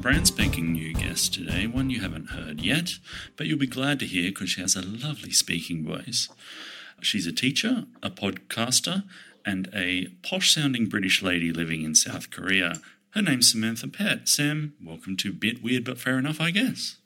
brand 0.00 0.26
spanking 0.26 0.72
new 0.72 0.94
guest 0.94 1.34
today, 1.34 1.66
one 1.66 1.90
you 1.90 2.00
haven't 2.00 2.30
heard 2.30 2.62
yet, 2.62 2.92
but 3.36 3.46
you'll 3.46 3.58
be 3.58 3.66
glad 3.66 3.98
to 3.98 4.06
hear 4.06 4.30
because 4.30 4.48
she 4.48 4.62
has 4.62 4.74
a 4.74 4.80
lovely 4.80 5.30
speaking 5.30 5.84
voice. 5.84 6.30
She's 7.02 7.26
a 7.26 7.32
teacher, 7.32 7.84
a 8.02 8.08
podcaster, 8.08 9.04
and 9.44 9.68
a 9.74 10.06
posh 10.22 10.54
sounding 10.54 10.86
British 10.86 11.22
lady 11.22 11.52
living 11.52 11.82
in 11.82 11.94
South 11.94 12.30
Korea. 12.30 12.80
Her 13.10 13.20
name's 13.20 13.50
Samantha 13.50 13.88
Pett. 13.88 14.26
Sam, 14.26 14.72
welcome 14.82 15.18
to 15.18 15.34
Bit 15.34 15.62
Weird 15.62 15.84
But 15.84 15.98
Fair 15.98 16.18
Enough, 16.18 16.40
I 16.40 16.50
guess. 16.50 16.96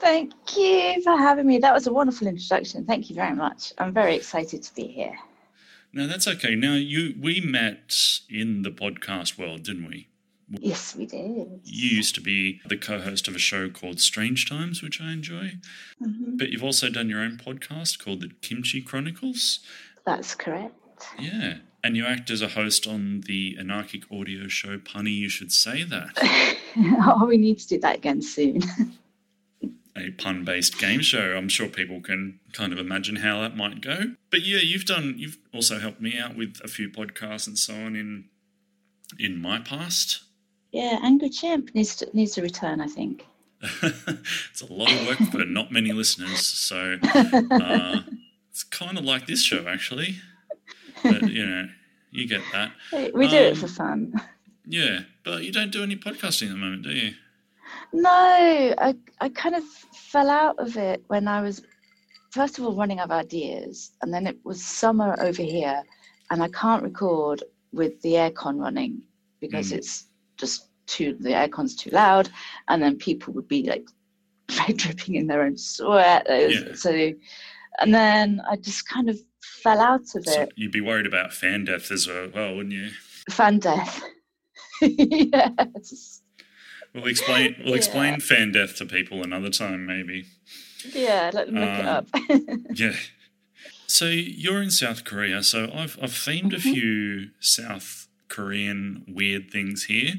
Thank 0.00 0.32
you 0.56 1.02
for 1.02 1.14
having 1.14 1.46
me. 1.46 1.58
That 1.58 1.74
was 1.74 1.86
a 1.88 1.92
wonderful 1.92 2.26
introduction. 2.26 2.86
Thank 2.86 3.10
you 3.10 3.16
very 3.16 3.34
much. 3.34 3.74
I'm 3.76 3.92
very 3.92 4.16
excited 4.16 4.62
to 4.62 4.74
be 4.74 4.86
here. 4.86 5.18
No, 5.92 6.06
that's 6.06 6.26
okay. 6.26 6.54
Now, 6.54 6.74
you 6.74 7.14
we 7.20 7.42
met 7.42 7.94
in 8.30 8.62
the 8.62 8.70
podcast 8.70 9.38
world, 9.38 9.64
didn't 9.64 9.88
we? 9.88 10.07
Yes, 10.50 10.96
we 10.96 11.06
did. 11.06 11.60
You 11.64 11.96
used 11.96 12.14
to 12.14 12.20
be 12.20 12.60
the 12.66 12.76
co 12.76 13.00
host 13.00 13.28
of 13.28 13.36
a 13.36 13.38
show 13.38 13.68
called 13.68 14.00
Strange 14.00 14.48
Times, 14.48 14.82
which 14.82 15.00
I 15.00 15.12
enjoy. 15.12 15.52
hmm 15.98 16.36
But 16.36 16.50
you've 16.50 16.64
also 16.64 16.88
done 16.88 17.08
your 17.08 17.20
own 17.20 17.36
podcast 17.36 18.02
called 18.02 18.20
The 18.22 18.30
Kimchi 18.40 18.80
Chronicles. 18.80 19.60
That's 20.06 20.34
correct. 20.34 20.74
Yeah. 21.18 21.58
And 21.84 21.96
you 21.96 22.06
act 22.06 22.30
as 22.30 22.42
a 22.42 22.48
host 22.48 22.86
on 22.86 23.22
the 23.26 23.56
anarchic 23.58 24.02
audio 24.10 24.48
show 24.48 24.78
Punny 24.78 25.16
You 25.16 25.28
Should 25.28 25.52
Say 25.52 25.84
That, 25.84 26.10
oh, 27.06 27.26
we 27.26 27.36
need 27.36 27.58
to 27.60 27.68
do 27.68 27.78
that 27.80 27.96
again 27.96 28.20
soon. 28.20 28.62
a 29.96 30.10
pun 30.12 30.44
based 30.44 30.78
game 30.78 31.00
show. 31.00 31.36
I'm 31.36 31.48
sure 31.48 31.68
people 31.68 32.00
can 32.00 32.40
kind 32.52 32.72
of 32.72 32.78
imagine 32.78 33.16
how 33.16 33.40
that 33.42 33.56
might 33.56 33.80
go. 33.80 34.14
But 34.30 34.42
yeah, 34.44 34.58
you've 34.58 34.86
done, 34.86 35.14
you've 35.18 35.38
also 35.54 35.78
helped 35.78 36.00
me 36.00 36.18
out 36.18 36.36
with 36.36 36.58
a 36.64 36.68
few 36.68 36.88
podcasts 36.88 37.46
and 37.46 37.58
so 37.58 37.74
on 37.74 37.94
in 37.94 38.24
in 39.18 39.40
my 39.40 39.58
past. 39.60 40.22
Yeah, 40.72 40.98
Angry 41.02 41.30
Chimp 41.30 41.74
needs 41.74 41.96
to 41.96 42.08
needs 42.12 42.32
to 42.32 42.42
return. 42.42 42.80
I 42.80 42.86
think. 42.86 43.24
it's 43.82 44.60
a 44.62 44.72
lot 44.72 44.92
of 44.92 45.06
work 45.08 45.18
for 45.32 45.44
not 45.44 45.72
many 45.72 45.92
listeners. 45.92 46.46
So 46.46 46.96
uh, 47.04 48.00
it's 48.50 48.62
kind 48.64 48.96
of 48.98 49.04
like 49.04 49.26
this 49.26 49.42
show, 49.42 49.66
actually. 49.66 50.16
But, 51.02 51.28
you 51.30 51.44
know, 51.44 51.68
you 52.12 52.28
get 52.28 52.40
that. 52.52 52.70
we 53.14 53.26
do 53.28 53.36
it 53.36 53.52
Um, 53.54 53.58
for 53.58 53.68
fun. 53.68 54.12
Yeah, 54.64 55.00
but 55.24 55.42
you 55.44 55.50
don't 55.52 55.72
do 55.72 55.82
any 55.82 55.96
podcasting 55.96 56.46
at 56.46 56.50
the 56.50 56.56
moment, 56.56 56.82
do 56.84 56.90
you? 56.90 57.12
No, 57.92 58.10
I 58.78 58.94
I 59.20 59.28
kind 59.30 59.54
of 59.56 59.64
fell 59.64 60.30
out 60.30 60.56
of 60.58 60.76
it 60.76 61.02
when 61.08 61.26
I 61.26 61.40
was 61.40 61.62
first 62.30 62.58
of 62.58 62.64
all 62.64 62.76
running 62.76 62.98
out 63.00 63.06
of 63.06 63.10
ideas, 63.12 63.92
and 64.02 64.12
then 64.12 64.26
it 64.26 64.38
was 64.44 64.62
summer 64.62 65.16
over 65.20 65.42
here, 65.42 65.82
and 66.30 66.42
I 66.42 66.48
can't 66.48 66.82
record 66.82 67.42
with 67.72 68.00
the 68.02 68.12
aircon 68.14 68.60
running 68.60 69.02
because 69.40 69.72
Mm. 69.72 69.78
it's 69.78 70.04
just 70.38 70.68
too 70.86 71.16
the 71.20 71.30
aircon's 71.30 71.76
too 71.76 71.90
loud, 71.90 72.28
and 72.68 72.82
then 72.82 72.96
people 72.96 73.32
would 73.34 73.48
be 73.48 73.64
like 73.68 73.86
dripping 74.76 75.16
in 75.16 75.26
their 75.26 75.42
own 75.42 75.56
sweat. 75.56 76.26
Yeah. 76.28 76.74
So, 76.74 76.90
and 77.80 77.94
then 77.94 78.40
I 78.50 78.56
just 78.56 78.88
kind 78.88 79.08
of 79.08 79.18
fell 79.62 79.80
out 79.80 80.14
of 80.14 80.24
So 80.26 80.42
it. 80.42 80.52
you'd 80.56 80.72
be 80.72 80.80
worried 80.80 81.06
about 81.06 81.32
fan 81.32 81.64
death 81.64 81.90
as 81.90 82.06
well, 82.06 82.28
well 82.34 82.56
wouldn't 82.56 82.74
you? 82.74 82.90
Fan 83.30 83.58
death. 83.58 84.02
yes. 84.80 86.22
We'll 86.94 87.06
explain. 87.06 87.56
We'll 87.58 87.68
Yeah. 87.70 87.76
explain 87.76 88.20
fan 88.20 88.52
death 88.52 88.76
to 88.76 88.86
people 88.86 89.22
another 89.22 89.50
time, 89.50 89.84
maybe. 89.86 90.24
Yeah, 90.94 91.30
let 91.34 91.46
them 91.46 91.56
look 91.56 91.68
it 91.68 91.86
Um, 91.86 91.86
up. 91.86 92.08
Yeah. 92.74 92.96
So 93.86 94.06
you're 94.06 94.62
in 94.62 94.70
South 94.70 95.04
Korea. 95.04 95.42
So 95.42 95.64
I've 95.74 95.98
I've 96.02 96.12
themed 96.12 96.52
a 96.54 96.56
Mhm. 96.56 96.72
few 96.72 97.30
South 97.40 98.07
Korean 98.28 99.04
weird 99.08 99.50
things 99.50 99.84
here. 99.84 100.14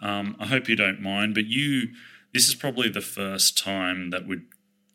Um, 0.00 0.36
I 0.38 0.46
hope 0.46 0.68
you 0.68 0.76
don't 0.76 1.00
mind, 1.00 1.34
but 1.34 1.46
you 1.46 1.88
this 2.32 2.48
is 2.48 2.54
probably 2.54 2.88
the 2.88 3.00
first 3.02 3.58
time 3.58 4.10
that 4.10 4.26
we're 4.26 4.42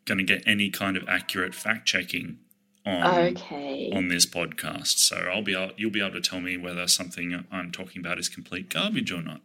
going 0.05 0.17
to 0.17 0.23
get 0.23 0.43
any 0.47 0.69
kind 0.69 0.97
of 0.97 1.07
accurate 1.07 1.53
fact 1.53 1.87
checking 1.87 2.39
on 2.85 3.05
okay. 3.37 3.91
on 3.93 4.07
this 4.07 4.25
podcast. 4.25 4.97
So 4.99 5.17
I'll 5.17 5.41
be 5.43 5.53
able, 5.53 5.73
you'll 5.77 5.91
be 5.91 5.99
able 6.01 6.13
to 6.13 6.21
tell 6.21 6.39
me 6.41 6.57
whether 6.57 6.87
something 6.87 7.45
I'm 7.51 7.71
talking 7.71 7.99
about 8.01 8.17
is 8.17 8.27
complete 8.29 8.69
garbage 8.69 9.11
or 9.11 9.21
not. 9.21 9.41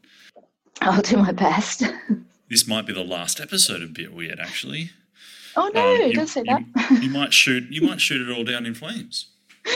I'll 0.81 1.03
do 1.03 1.17
my 1.19 1.33
best. 1.33 1.83
This 2.51 2.69
might 2.69 2.85
be 2.85 2.93
the 2.93 3.03
last 3.03 3.41
episode 3.41 3.81
of 3.81 3.95
Bit 3.95 4.13
Weird, 4.13 4.39
actually. 4.39 4.91
Oh 5.57 5.71
no, 5.73 5.95
Um, 5.95 6.03
you- 6.03 6.13
don't 6.13 6.27
say 6.27 6.41
you- 6.47 6.67
that. 6.75 7.03
You 7.03 7.09
might 7.09 7.33
shoot. 7.33 7.65
You 7.71 7.81
might 7.81 7.99
shoot 7.99 8.21
it 8.21 8.31
all 8.31 8.45
down 8.45 8.67
in 8.67 8.75
flames. 8.75 9.29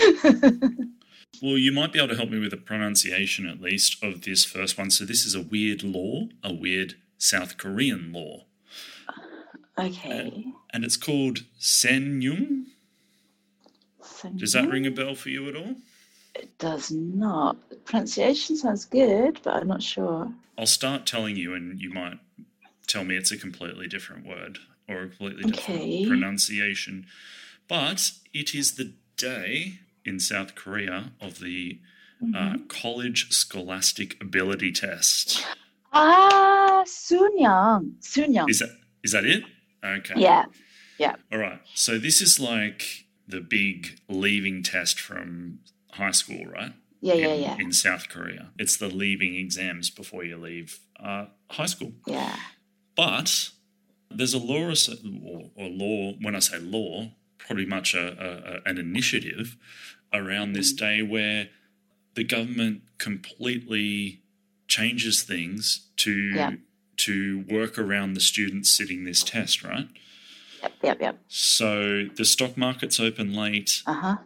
Well, 1.42 1.58
you 1.58 1.72
might 1.72 1.92
be 1.92 1.98
able 1.98 2.08
to 2.08 2.16
help 2.16 2.30
me 2.30 2.38
with 2.38 2.50
the 2.50 2.56
pronunciation 2.56 3.46
at 3.46 3.60
least 3.60 4.02
of 4.02 4.22
this 4.22 4.44
first 4.44 4.78
one. 4.78 4.90
So 4.90 5.04
this 5.04 5.24
is 5.26 5.34
a 5.34 5.42
weird 5.42 5.82
law, 5.82 6.28
a 6.42 6.52
weird 6.52 6.94
South 7.18 7.56
Korean 7.58 8.12
law, 8.12 8.44
okay. 9.78 10.44
and 10.72 10.84
it's 10.84 10.96
called 10.96 11.40
Senyung. 11.60 12.64
Does 14.36 14.52
that 14.52 14.68
ring 14.68 14.86
a 14.86 14.90
bell? 14.90 15.06
bell 15.06 15.14
for 15.14 15.28
you 15.28 15.48
at 15.48 15.56
all? 15.56 15.76
It 16.34 16.58
does 16.58 16.90
not. 16.90 17.68
The 17.70 17.76
pronunciation 17.76 18.56
sounds 18.56 18.84
good, 18.84 19.40
but 19.42 19.54
I'm 19.56 19.68
not 19.68 19.82
sure. 19.82 20.30
I'll 20.58 20.66
start 20.66 21.06
telling 21.06 21.36
you, 21.36 21.54
and 21.54 21.80
you 21.80 21.90
might 21.90 22.18
tell 22.86 23.04
me 23.04 23.16
it's 23.16 23.30
a 23.32 23.36
completely 23.36 23.86
different 23.88 24.26
word 24.26 24.58
or 24.88 25.02
a 25.02 25.06
completely 25.08 25.44
different 25.44 25.80
Okay. 25.80 26.06
pronunciation. 26.06 27.06
But 27.68 28.12
it 28.32 28.54
is 28.54 28.74
the 28.76 28.92
day 29.16 29.80
in 30.06 30.18
South 30.20 30.54
Korea 30.54 31.12
of 31.20 31.40
the 31.40 31.80
uh, 32.22 32.26
Mhm. 32.26 32.68
College 32.68 33.30
Scholastic 33.30 34.16
Ability 34.22 34.72
Test. 34.72 35.44
Ah, 35.92 36.82
Suneung. 36.86 37.92
Suneung. 38.00 38.48
Is 38.48 38.60
that 38.60 38.70
is 39.02 39.12
that 39.12 39.24
it? 39.26 39.42
Okay. 39.84 40.14
Yeah. 40.16 40.44
Yeah. 40.98 41.16
All 41.30 41.38
right. 41.38 41.60
So 41.74 41.98
this 41.98 42.22
is 42.22 42.40
like 42.40 43.06
the 43.28 43.40
big 43.40 44.00
leaving 44.08 44.62
test 44.62 44.98
from 44.98 45.58
high 45.92 46.12
school, 46.12 46.46
right? 46.46 46.72
Yeah, 47.02 47.14
yeah, 47.14 47.26
in, 47.34 47.42
yeah. 47.42 47.56
In 47.60 47.72
South 47.72 48.08
Korea, 48.08 48.50
it's 48.58 48.78
the 48.78 48.88
leaving 48.88 49.34
exams 49.36 49.90
before 49.90 50.24
you 50.24 50.38
leave 50.38 50.78
uh, 50.98 51.26
high 51.50 51.66
school. 51.66 51.92
Yeah. 52.06 52.34
But 52.96 53.50
there's 54.10 54.32
a 54.32 54.38
law, 54.38 54.72
or, 54.72 55.50
or 55.54 55.68
law, 55.68 56.12
when 56.22 56.34
I 56.34 56.38
say 56.40 56.58
law, 56.58 57.12
pretty 57.36 57.66
much 57.66 57.94
a, 57.94 58.62
a- 58.64 58.68
an 58.68 58.78
initiative 58.78 59.56
around 60.16 60.52
this 60.52 60.72
day 60.72 61.02
where 61.02 61.48
the 62.14 62.24
government 62.24 62.82
completely 62.98 64.22
changes 64.68 65.22
things 65.22 65.88
to 65.98 66.12
Yeah. 66.12 66.50
to 66.98 67.44
work 67.48 67.78
around 67.78 68.14
the 68.14 68.20
students 68.20 68.70
sitting 68.70 69.04
this 69.04 69.22
test, 69.22 69.62
right? 69.62 69.88
Yep, 70.62 70.72
yep, 70.82 71.00
yep. 71.00 71.18
So 71.28 72.06
the 72.16 72.24
stock 72.24 72.56
market's 72.56 72.98
open 72.98 73.34
late, 73.34 73.82
Uh 73.86 73.92
huh. 73.92 74.16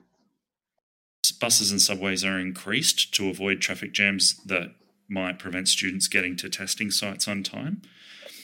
buses 1.41 1.71
and 1.71 1.81
subways 1.83 2.25
are 2.25 2.39
increased 2.39 3.13
to 3.15 3.29
avoid 3.29 3.61
traffic 3.61 3.93
jams 3.93 4.37
that 4.45 4.75
might 5.09 5.39
prevent 5.39 5.69
students 5.69 6.07
getting 6.07 6.37
to 6.37 6.49
testing 6.49 6.91
sites 6.91 7.27
on 7.27 7.43
time. 7.43 7.83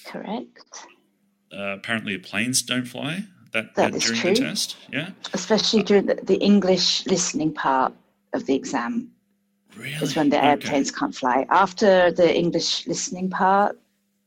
Correct. 0.05 0.59
uh, 1.53 1.75
apparently 1.78 2.19
planes 2.19 2.61
don't 2.63 2.87
fly 2.87 3.25
that, 3.53 3.75
That 3.75 3.93
during 3.93 4.21
true. 4.21 4.34
the 4.34 4.41
test. 4.41 4.77
Yeah, 4.93 5.11
Especially 5.33 5.83
during 5.83 6.07
the, 6.07 6.17
the 6.23 6.37
English 6.37 7.07
listening 7.07 7.53
part 7.55 7.93
of 8.33 8.47
the 8.47 8.54
exam 8.54 9.10
really. 9.77 9.93
is 9.95 10.15
when 10.16 10.28
the 10.31 10.37
Okay. 10.39 10.47
airplanes 10.48 10.91
can't 10.91 11.15
fly. 11.15 11.47
After 11.51 12.10
the 12.13 12.34
English 12.37 12.87
listening 12.87 13.31
part, 13.31 13.78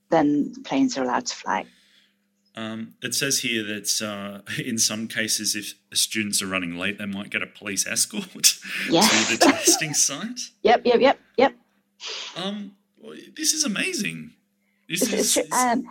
then 0.09 0.53
planes 0.63 0.97
are 0.97 1.03
allowed 1.03 1.25
to 1.27 1.35
fly. 1.35 1.65
Um, 2.55 2.95
it 3.03 3.13
says 3.15 3.39
here 3.39 3.63
that 3.63 4.01
uh, 4.01 4.41
in 4.63 4.77
some 4.77 5.07
cases, 5.07 5.55
if 5.55 5.75
students 5.93 6.41
are 6.41 6.47
running 6.47 6.77
late, 6.77 6.97
they 6.97 7.05
might 7.05 7.29
get 7.29 7.41
a 7.43 7.47
police 7.47 7.85
escort 7.87 8.23
to 8.33 8.39
the 8.91 9.37
testing 9.39 9.93
site. 9.93 10.39
Yep, 10.63 10.81
yep, 10.85 10.99
yep, 10.99 11.19
yep. 11.37 11.53
Um, 12.35 12.75
well, 12.97 13.15
this 13.35 13.53
is 13.53 13.63
amazing. 13.63 14.31
This 14.89 15.03
It's- 15.03 15.19
is, 15.19 15.37
it's- 15.37 15.53
um, 15.63 15.87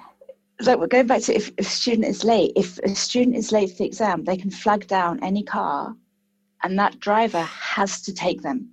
look, 0.60 0.80
we're 0.80 0.86
going 0.86 1.06
back 1.06 1.22
to 1.22 1.34
if, 1.34 1.48
if 1.56 1.66
a 1.66 1.70
student 1.70 2.06
is 2.06 2.24
late. 2.24 2.52
If 2.56 2.78
a 2.78 2.94
student 2.94 3.36
is 3.36 3.52
late 3.52 3.70
for 3.70 3.76
the 3.78 3.84
exam, 3.84 4.24
they 4.24 4.36
can 4.36 4.50
flag 4.50 4.86
down 4.86 5.22
any 5.22 5.42
car, 5.42 5.96
and 6.62 6.78
that 6.78 6.98
driver 7.00 7.42
has 7.42 8.02
to 8.02 8.14
take 8.14 8.42
them 8.42 8.70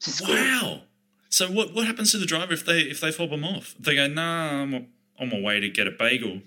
to 0.00 0.10
school. 0.10 0.34
wow. 0.34 0.80
So 1.28 1.50
what 1.50 1.74
what 1.74 1.86
happens 1.86 2.12
to 2.12 2.18
the 2.18 2.26
driver 2.26 2.52
if 2.52 2.64
they 2.64 2.80
if 2.80 3.00
they 3.00 3.12
fob 3.12 3.30
them 3.30 3.44
off? 3.44 3.74
They 3.78 3.94
go, 3.94 4.06
nah, 4.06 4.62
I'm 4.62 4.86
on 5.18 5.30
my 5.30 5.40
way 5.40 5.60
to 5.60 5.68
get 5.68 5.86
a 5.86 5.90
bagel. 5.90 6.40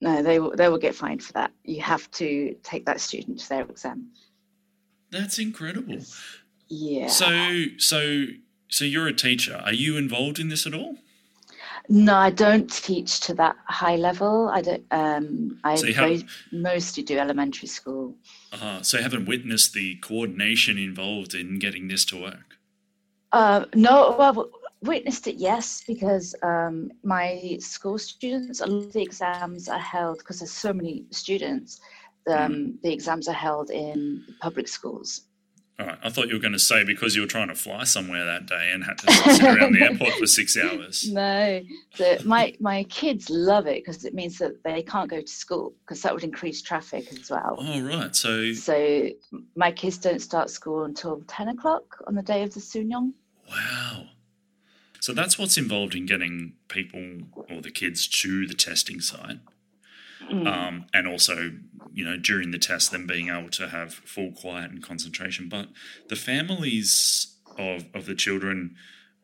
No, 0.00 0.22
they 0.22 0.38
will, 0.38 0.54
they 0.54 0.68
will 0.68 0.78
get 0.78 0.94
fined 0.94 1.22
for 1.22 1.32
that. 1.32 1.52
You 1.64 1.80
have 1.80 2.10
to 2.12 2.54
take 2.62 2.84
that 2.86 3.00
student 3.00 3.38
to 3.40 3.48
their 3.48 3.62
exam. 3.62 4.10
That's 5.10 5.38
incredible. 5.38 5.98
Yeah. 6.68 7.06
So 7.06 7.64
so 7.78 8.26
so 8.68 8.84
you're 8.84 9.06
a 9.06 9.14
teacher. 9.14 9.62
Are 9.64 9.72
you 9.72 9.96
involved 9.96 10.38
in 10.38 10.48
this 10.48 10.66
at 10.66 10.74
all? 10.74 10.96
No, 11.88 12.14
I 12.16 12.30
don't 12.30 12.70
teach 12.70 13.20
to 13.20 13.34
that 13.34 13.56
high 13.66 13.96
level. 13.96 14.48
I 14.48 14.62
don't. 14.62 14.84
Um, 14.90 15.58
I 15.64 15.74
So 15.76 15.92
have- 15.92 16.24
mostly 16.52 17.02
do 17.02 17.18
elementary 17.18 17.68
school. 17.68 18.16
Uh, 18.52 18.80
so 18.82 18.96
you 18.96 19.02
haven't 19.02 19.26
witnessed 19.26 19.74
the 19.74 19.96
coordination 19.96 20.78
involved 20.78 21.34
in 21.34 21.58
getting 21.58 21.88
this 21.88 22.04
to 22.06 22.20
work. 22.20 22.58
Uh, 23.32 23.66
no, 23.74 24.14
well, 24.18 24.48
witnessed 24.82 25.26
it, 25.26 25.36
yes, 25.36 25.82
because 25.86 26.34
um, 26.42 26.90
my 27.02 27.56
school 27.60 27.98
students, 27.98 28.60
a 28.60 28.66
lot 28.66 28.84
of 28.84 28.92
the 28.92 29.02
exams 29.02 29.68
are 29.68 29.78
held 29.78 30.18
because 30.18 30.38
there's 30.38 30.52
so 30.52 30.72
many 30.72 31.04
students. 31.10 31.80
Um, 32.26 32.78
The 32.82 32.92
exams 32.92 33.28
are 33.28 33.34
held 33.34 33.70
in 33.70 34.24
public 34.40 34.68
schools. 34.68 35.22
All 35.78 35.86
right. 35.86 35.98
I 36.04 36.08
thought 36.08 36.28
you 36.28 36.34
were 36.34 36.40
going 36.40 36.52
to 36.52 36.58
say 36.58 36.84
because 36.84 37.16
you 37.16 37.22
were 37.22 37.26
trying 37.26 37.48
to 37.48 37.54
fly 37.56 37.82
somewhere 37.82 38.24
that 38.24 38.46
day 38.46 38.70
and 38.72 38.84
had 38.84 38.98
to 38.98 39.12
sit 39.12 39.42
around 39.60 39.72
the 39.74 39.82
airport 39.82 40.12
for 40.12 40.26
six 40.26 40.56
hours. 40.56 41.08
No, 41.12 41.60
the, 41.98 42.22
my 42.24 42.54
my 42.60 42.84
kids 42.84 43.28
love 43.28 43.66
it 43.66 43.84
because 43.84 44.04
it 44.04 44.14
means 44.14 44.38
that 44.38 44.62
they 44.62 44.82
can't 44.82 45.10
go 45.10 45.20
to 45.20 45.26
school 45.26 45.74
because 45.84 46.00
that 46.02 46.14
would 46.14 46.22
increase 46.22 46.62
traffic 46.62 47.12
as 47.12 47.28
well. 47.28 47.56
Oh, 47.58 47.80
right. 47.82 48.14
So, 48.14 48.52
So 48.52 49.08
my 49.56 49.72
kids 49.72 49.98
don't 49.98 50.20
start 50.20 50.48
school 50.50 50.84
until 50.84 51.22
ten 51.26 51.48
o'clock 51.48 51.96
on 52.06 52.14
the 52.14 52.22
day 52.22 52.42
of 52.44 52.54
the 52.54 52.60
Suneung. 52.60 53.12
wow. 53.50 54.04
So 55.00 55.12
that's 55.12 55.38
what's 55.38 55.58
involved 55.58 55.94
in 55.94 56.06
getting 56.06 56.54
people 56.68 57.18
or 57.50 57.60
the 57.60 57.70
kids 57.70 58.06
to 58.22 58.46
the 58.46 58.54
testing 58.54 59.00
site. 59.00 59.38
Mm. 60.30 60.46
um, 60.46 60.86
and 60.94 61.06
also 61.06 61.52
you 61.92 62.04
know 62.04 62.16
during 62.16 62.50
the 62.50 62.58
test 62.58 62.90
them 62.90 63.06
being 63.06 63.28
able 63.28 63.50
to 63.50 63.68
have 63.68 63.92
full 63.94 64.32
quiet 64.32 64.70
and 64.70 64.82
concentration 64.82 65.48
but 65.48 65.68
the 66.08 66.16
families 66.16 67.36
of, 67.58 67.84
of 67.94 68.06
the 68.06 68.14
children 68.14 68.74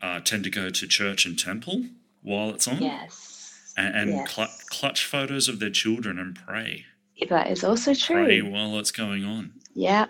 uh, 0.03 0.21
tend 0.21 0.45
to 0.45 0.51
go 0.51 0.69
to 0.71 0.87
church 0.87 1.27
and 1.27 1.39
temple 1.39 1.85
while 2.23 2.51
it's 2.51 2.69
on 2.69 2.83
Yes, 2.83 3.73
and, 3.77 3.97
and 3.97 4.11
yes. 4.11 4.35
clu- 4.35 4.57
clutch 4.69 5.05
photos 5.07 5.49
of 5.49 5.59
their 5.59 5.71
children 5.71 6.19
and 6.19 6.35
pray 6.37 6.85
that 7.29 7.51
is 7.51 7.65
also 7.65 7.95
true. 7.95 8.25
pray 8.25 8.43
while 8.43 8.79
it's 8.79 8.91
going 8.93 9.25
on 9.25 9.53
Yeah, 9.75 10.07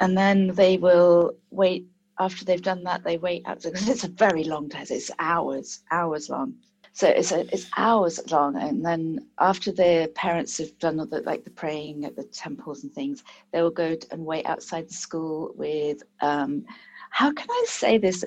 and 0.00 0.16
then 0.16 0.48
they 0.54 0.76
will 0.76 1.34
wait 1.50 1.86
after 2.20 2.44
they've 2.44 2.62
done 2.62 2.84
that. 2.84 3.04
They 3.04 3.16
wait 3.16 3.42
out 3.46 3.62
because 3.62 3.88
it's 3.92 4.04
a 4.04 4.08
very 4.08 4.44
long 4.44 4.68
test. 4.68 4.90
It's 4.90 5.10
hours, 5.18 5.80
hours 5.90 6.28
long. 6.28 6.54
So 6.98 7.06
it's 7.06 7.30
a, 7.30 7.46
it's 7.54 7.70
hours 7.76 8.18
long, 8.28 8.56
and 8.56 8.84
then 8.84 9.24
after 9.38 9.70
their 9.70 10.08
parents 10.08 10.58
have 10.58 10.76
done 10.80 10.98
all 10.98 11.06
the 11.06 11.20
like 11.20 11.44
the 11.44 11.50
praying 11.50 12.04
at 12.04 12.16
the 12.16 12.24
temples 12.24 12.82
and 12.82 12.92
things, 12.92 13.22
they 13.52 13.62
will 13.62 13.70
go 13.70 13.96
and 14.10 14.26
wait 14.26 14.46
outside 14.46 14.88
the 14.88 14.94
school 14.94 15.52
with 15.54 16.02
um, 16.22 16.64
how 17.10 17.30
can 17.30 17.46
I 17.48 17.64
say 17.68 17.98
this? 17.98 18.24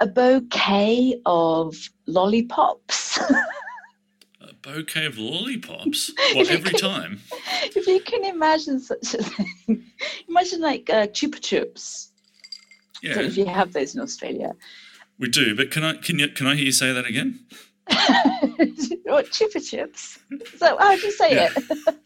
A 0.00 0.06
bouquet 0.06 1.18
of 1.24 1.74
lollipops. 2.04 3.18
a 4.42 4.52
bouquet 4.60 5.06
of 5.06 5.16
lollipops 5.16 6.12
what 6.34 6.50
every 6.50 6.78
time 6.78 7.22
if 7.74 7.86
you 7.86 8.00
can 8.00 8.26
imagine 8.26 8.80
such 8.80 9.14
a 9.14 9.22
thing, 9.22 9.82
imagine 10.28 10.60
like 10.60 10.90
uh, 10.90 11.06
chupa 11.06 11.40
chups. 11.40 12.10
yeah 13.02 13.14
So 13.14 13.20
if 13.22 13.38
you 13.38 13.46
have 13.46 13.72
those 13.72 13.94
in 13.94 14.02
Australia, 14.02 14.54
we 15.18 15.30
do 15.30 15.56
but 15.56 15.70
can 15.70 15.84
i 15.84 15.94
can 15.94 16.18
you 16.18 16.28
can 16.28 16.46
i 16.46 16.54
hear 16.54 16.66
you 16.66 16.72
say 16.72 16.92
that 16.92 17.06
again 17.06 17.40
what 19.04 19.26
chupa 19.30 19.60
chips? 19.68 20.18
So 20.58 20.76
how 20.78 20.96
do 20.96 21.02
you 21.02 21.12
say 21.12 21.34
Yeah. 21.34 21.50
it? 21.56 21.96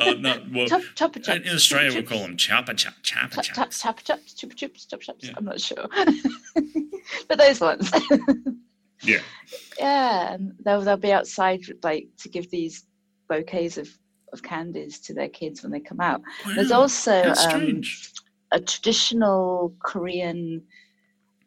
uh, 0.00 0.14
no 0.18 0.42
well 0.54 0.66
Chop, 0.66 0.82
chopper 0.94 1.18
chops. 1.20 1.40
in 1.46 1.54
australia 1.54 1.94
we 1.94 2.02
call 2.02 2.20
them 2.22 2.36
chapa 2.36 2.72
chap 2.74 2.94
chapa 3.02 3.34
Chop, 3.36 3.44
chop, 3.44 3.54
chaps 3.54 3.82
chop, 3.82 4.00
chops, 4.02 4.34
chupa 4.34 4.54
chups, 4.54 4.88
chop 4.88 5.00
chops. 5.00 5.24
Yeah. 5.26 5.32
I'm 5.36 5.44
not 5.44 5.60
sure, 5.60 5.86
but 7.28 7.36
those 7.38 7.60
ones. 7.60 7.90
yeah 9.02 9.18
yeah, 9.78 10.32
and 10.34 10.54
they'll 10.64 10.80
they'll 10.80 10.96
be 10.96 11.12
outside 11.12 11.60
like 11.82 12.08
to 12.20 12.28
give 12.30 12.50
these 12.50 12.84
bouquets 13.28 13.76
of 13.76 13.88
of 14.32 14.42
candies 14.42 14.98
to 15.00 15.14
their 15.14 15.28
kids 15.28 15.62
when 15.62 15.72
they 15.72 15.80
come 15.80 16.00
out. 16.00 16.20
There's 16.54 16.72
also 16.72 17.22
um, 17.50 17.80
a 18.52 18.60
traditional 18.60 19.74
Korean, 19.82 20.62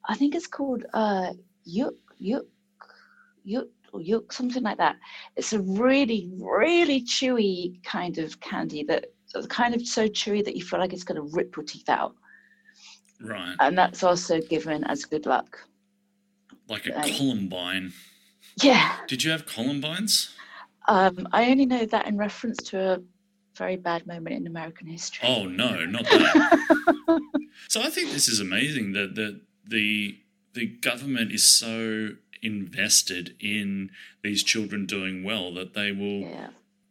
I 0.10 0.16
think 0.16 0.34
it's 0.36 0.48
called 0.48 0.86
uh, 0.94 1.34
yuk 1.64 1.94
yuk 2.22 2.46
yuk 3.44 3.68
or 3.92 4.02
yuk 4.02 4.32
something 4.32 4.64
like 4.64 4.78
that. 4.78 4.96
It's 5.36 5.54
a 5.54 5.60
really 5.60 6.30
really 6.40 7.02
chewy 7.04 7.84
kind 7.84 8.18
of 8.20 8.40
candy 8.40 8.84
that 8.84 9.06
kind 9.50 9.74
of 9.76 9.86
so 9.88 10.08
chewy 10.08 10.44
that 10.46 10.56
you 10.56 10.64
feel 10.64 10.80
like 10.80 10.94
it's 10.94 11.04
going 11.04 11.22
to 11.22 11.36
rip 11.36 11.56
your 11.56 11.66
teeth 11.66 11.90
out, 11.90 12.16
right 13.22 13.56
and 13.60 13.78
that's 13.78 14.04
also 14.04 14.40
given 14.42 14.84
as 14.86 15.06
good 15.06 15.26
luck. 15.26 15.58
like 16.68 16.86
a 16.88 16.92
columbine 17.18 17.92
Yeah, 18.62 18.96
Did 19.08 19.24
you 19.24 19.32
have 19.32 19.46
columbines? 19.46 20.32
um, 20.88 21.28
I 21.32 21.50
only 21.52 21.66
know 21.66 21.86
that 21.86 22.08
in 22.08 22.18
reference 22.18 22.58
to 22.72 22.78
a 22.96 23.00
very 23.58 23.78
bad 23.78 24.06
moment 24.08 24.36
in 24.36 24.48
American 24.48 24.88
history. 24.88 25.28
Oh 25.30 25.46
no, 25.46 25.86
not 25.86 26.04
that. 26.06 26.60
so 27.70 27.82
I 27.82 27.90
think 27.90 28.12
this 28.12 28.28
is 28.28 28.40
amazing 28.40 28.94
that 28.94 29.16
the 29.16 29.42
the 29.68 30.18
the 30.54 30.66
government 30.68 31.32
is 31.32 31.44
so 31.44 32.10
invested 32.42 33.36
in 33.40 33.90
these 34.24 34.44
children 34.44 34.86
doing 34.86 35.24
well 35.24 35.54
that 35.54 35.74
they 35.74 35.92
will 35.92 36.22
yeah, 36.22 36.50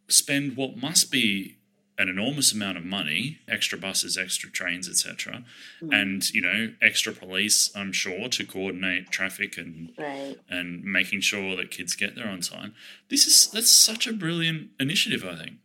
spend 0.08 0.56
what 0.56 0.76
must 0.76 1.10
be 1.10 1.56
an 1.98 2.08
enormous 2.08 2.50
amount 2.52 2.78
of 2.78 2.84
money, 2.84 3.38
extra 3.46 3.76
buses, 3.76 4.16
extra 4.16 4.48
trains, 4.50 4.88
etc., 4.88 5.44
Mm. 5.82 5.92
and 6.00 6.30
you 6.30 6.40
know, 6.40 6.72
extra 6.80 7.12
police, 7.12 7.70
I'm 7.76 7.92
sure, 7.92 8.28
to 8.30 8.44
coordinate 8.46 9.10
traffic 9.10 9.58
and 9.58 9.92
right. 9.98 10.36
and 10.48 10.82
making 10.82 11.20
sure 11.20 11.56
that 11.56 11.70
kids 11.70 11.94
get 11.94 12.14
there 12.14 12.28
on 12.28 12.40
time. 12.40 12.74
This 13.10 13.26
is 13.26 13.50
that's 13.50 13.70
such 13.70 14.06
a 14.06 14.14
brilliant 14.14 14.70
initiative, 14.80 15.24
I 15.24 15.36
think. 15.36 15.56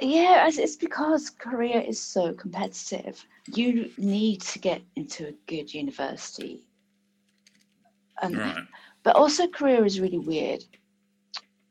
Yeah, 0.00 0.46
it's- 0.48 0.56
it's 0.56 0.76
because 0.76 1.28
Korea 1.28 1.82
is 1.82 2.00
so 2.00 2.32
competitive. 2.32 3.22
You 3.52 3.90
need 3.98 4.40
to 4.42 4.58
get 4.58 4.80
into 4.96 5.26
a 5.28 5.32
good 5.46 5.74
university. 5.74 6.62
And, 8.22 8.36
Right. 8.36 8.66
But 9.02 9.16
also, 9.16 9.46
career 9.48 9.84
is 9.86 10.00
really 10.00 10.18
weird. 10.18 10.62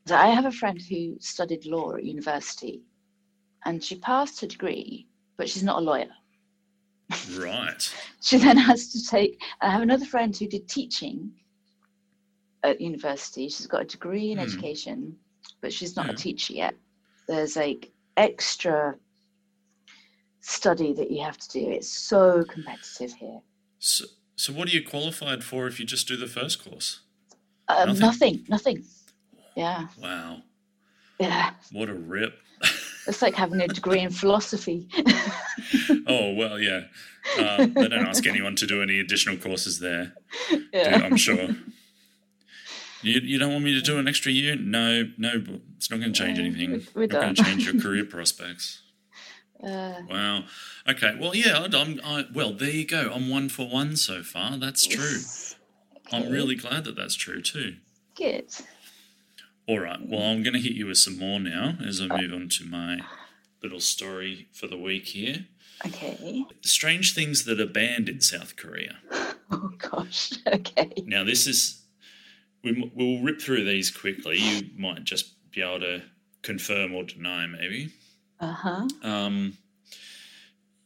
So 0.08 0.16
I 0.16 0.28
have 0.30 0.46
a 0.46 0.52
friend 0.52 0.82
who 0.82 1.16
studied 1.20 1.66
law 1.66 1.94
at 1.96 2.04
university, 2.04 2.82
and 3.66 3.84
she 3.84 4.00
passed 4.00 4.42
her 4.42 4.48
degree, 4.48 5.08
but 5.38 5.48
she's 5.48 5.64
not 5.64 5.78
a 5.78 5.86
lawyer. 5.86 6.10
Right. 7.38 7.94
She 8.22 8.38
then 8.38 8.58
has 8.58 8.92
to 8.92 9.06
take. 9.06 9.40
I 9.62 9.70
have 9.70 9.82
another 9.82 10.06
friend 10.06 10.36
who 10.36 10.46
did 10.48 10.68
teaching 10.68 11.32
at 12.64 12.82
university. 12.82 13.48
She's 13.48 13.66
got 13.68 13.84
a 13.84 13.86
degree 13.86 14.32
in 14.32 14.38
Hmm. 14.38 14.44
education, 14.44 15.18
but 15.62 15.72
she's 15.72 15.96
not 15.96 16.08
Yeah. 16.08 16.12
a 16.14 16.16
teacher 16.16 16.54
yet. 16.54 16.76
There's 17.28 17.56
like 17.56 17.94
extra 18.18 18.98
study 20.42 20.94
that 20.94 21.12
you 21.12 21.24
have 21.24 21.38
to 21.38 21.50
do. 21.50 21.70
It's 21.70 21.90
so 21.92 22.44
competitive 22.44 23.14
here. 23.14 23.40
So, 23.80 24.06
so 24.40 24.54
what 24.54 24.68
are 24.68 24.72
you 24.72 24.84
qualified 24.88 25.44
for 25.44 25.68
if 25.68 25.80
you 25.80 25.86
just 25.86 26.08
do 26.08 26.16
the 26.16 26.28
first 26.28 26.64
course? 26.64 27.02
Um, 27.68 27.90
Nothing. 27.90 28.00
nothing, 28.02 28.46
nothing. 28.50 28.84
Yeah, 29.56 29.88
Wow. 30.02 30.42
yeah. 31.20 31.52
What 31.72 31.90
a 31.90 31.94
rip. 31.94 32.40
It's 33.08 33.24
like 33.24 33.34
having 33.34 33.60
a 33.60 33.68
degree 33.68 34.02
in 34.02 34.12
philosophy. 34.12 34.88
oh, 36.06 36.34
well, 36.36 36.60
yeah. 36.60 36.82
Uh, 37.40 37.66
they 37.66 37.88
don't 37.88 38.06
ask 38.06 38.28
anyone 38.28 38.56
to 38.58 38.68
do 38.68 38.84
any 38.84 39.00
additional 39.00 39.36
courses 39.38 39.80
there, 39.80 40.14
yeah. 40.72 41.02
I'm 41.04 41.18
sure. 41.18 41.50
You, 43.02 43.22
you 43.24 43.40
don't 43.40 43.54
want 43.54 43.64
me 43.64 43.74
to 43.76 43.82
do 43.82 43.98
an 43.98 44.08
extra 44.10 44.30
year? 44.32 44.58
No, 44.58 45.10
no, 45.18 45.42
it's 45.78 45.90
not 45.90 46.02
going 46.02 46.12
to 46.12 46.20
change 46.20 46.38
anything. 46.38 46.72
we- 46.72 46.86
we're 46.94 47.02
not 47.08 47.22
going 47.22 47.36
to 47.36 47.44
change 47.44 47.66
your 47.66 47.82
career 47.82 48.04
prospects. 48.06 48.82
Uh, 49.64 50.02
Wow. 50.10 50.44
Okay. 50.88 51.16
Well, 51.20 51.36
yeah. 51.36 51.68
I'm. 51.74 52.00
I, 52.04 52.26
well, 52.34 52.54
there 52.54 52.70
you 52.70 52.86
go. 52.86 53.12
I'm 53.14 53.30
one 53.30 53.50
for 53.50 53.68
one 53.68 53.96
so 53.98 54.24
far. 54.24 54.58
That's 54.58 54.86
true. 54.88 55.20
I'm 56.12 56.32
really 56.32 56.56
glad 56.56 56.86
that 56.86 56.96
that's 56.96 57.16
true 57.16 57.42
too. 57.42 57.76
good. 58.16 58.46
All 59.68 59.80
right. 59.80 60.00
Well, 60.02 60.22
I'm 60.24 60.42
going 60.42 60.56
to 60.56 60.60
hit 60.60 60.72
you 60.74 60.88
with 60.88 60.98
some 60.98 61.20
more 61.20 61.40
now 61.40 61.76
as 61.86 62.02
I 62.02 62.08
move 62.08 62.34
on 62.34 62.50
to 62.50 62.66
my 62.66 63.02
little 63.62 63.80
story 63.80 64.48
for 64.52 64.66
the 64.66 64.78
week 64.78 65.08
here. 65.08 65.46
Okay. 65.86 66.44
Strange 66.62 67.14
things 67.14 67.46
that 67.46 67.60
are 67.60 67.68
banned 67.68 68.10
in 68.10 68.22
South 68.22 68.56
Korea. 68.56 68.98
Oh 69.52 69.72
gosh. 69.80 70.34
Okay. 70.48 70.92
Now, 71.08 71.24
this 71.24 71.48
is. 71.48 71.82
We, 72.64 72.92
we'll 72.94 73.24
rip 73.24 73.42
through 73.42 73.66
these 73.66 73.90
quickly. 73.90 74.38
You 74.38 74.70
might 74.78 75.04
just 75.06 75.34
be 75.52 75.62
able 75.64 75.80
to 75.80 76.04
confirm 76.44 76.94
or 76.94 77.04
deny, 77.04 77.48
maybe. 77.48 77.92
Uh 78.40 78.52
huh. 78.54 78.88
Um, 79.04 79.58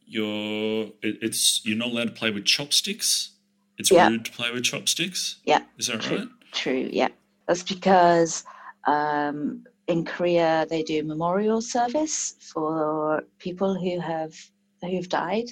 you're. 0.06 0.86
It, 1.02 1.18
it's 1.22 1.62
you're 1.66 1.78
not 1.78 1.90
allowed 1.90 2.06
to 2.06 2.12
play 2.12 2.32
with 2.32 2.46
chopsticks. 2.46 3.32
It's 3.78 3.92
Yeah. 3.92 4.10
rude 4.10 4.26
to 4.26 4.32
play 4.32 4.52
with 4.52 4.64
chopsticks. 4.64 5.38
Yeah. 5.46 5.64
Is 5.78 5.88
that 5.88 6.02
True. 6.02 6.18
right? 6.18 6.28
True. 6.52 6.90
Yeah. 6.92 7.10
That's 7.48 7.64
because 7.64 8.44
um, 8.88 9.64
in 9.88 10.06
Korea 10.06 10.66
they 10.70 10.84
do 10.84 11.04
memorial 11.04 11.62
service 11.62 12.36
for 12.40 13.24
people 13.40 13.74
who 13.76 14.00
have 14.00 14.34
who've 14.82 15.10
died, 15.10 15.50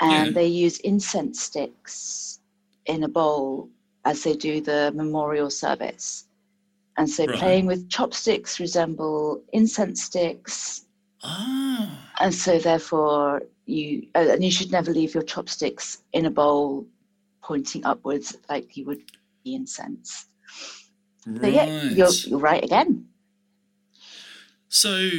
and 0.00 0.26
Yeah. 0.28 0.32
they 0.32 0.46
use 0.46 0.78
incense 0.80 1.42
sticks 1.42 2.40
in 2.86 3.02
a 3.02 3.08
bowl 3.08 3.68
as 4.04 4.22
they 4.22 4.34
do 4.36 4.60
the 4.60 4.92
memorial 4.94 5.50
service. 5.50 6.24
And 6.98 7.08
so 7.08 7.26
Right. 7.26 7.38
playing 7.38 7.66
with 7.66 7.88
chopsticks 7.90 8.58
resemble 8.58 9.42
incense 9.52 10.02
sticks, 10.04 10.84
Ah. 11.22 12.12
and 12.20 12.34
so 12.34 12.58
therefore 12.58 13.42
you 13.66 14.08
uh, 14.14 14.28
and 14.32 14.44
you 14.44 14.50
should 14.50 14.70
never 14.70 14.92
leave 14.92 15.12
your 15.14 15.22
chopsticks 15.24 15.98
in 16.12 16.26
a 16.26 16.30
bowl 16.30 16.86
pointing 17.42 17.84
upwards 17.84 18.36
like 18.48 18.76
you 18.76 18.84
would 18.86 19.02
be 19.44 19.54
incense. 19.54 20.26
Right. 21.26 21.42
So 21.42 21.48
yeah, 21.48 21.82
you're, 21.90 22.10
you're 22.26 22.38
right 22.38 22.62
again. 22.64 23.08
So, 24.68 25.10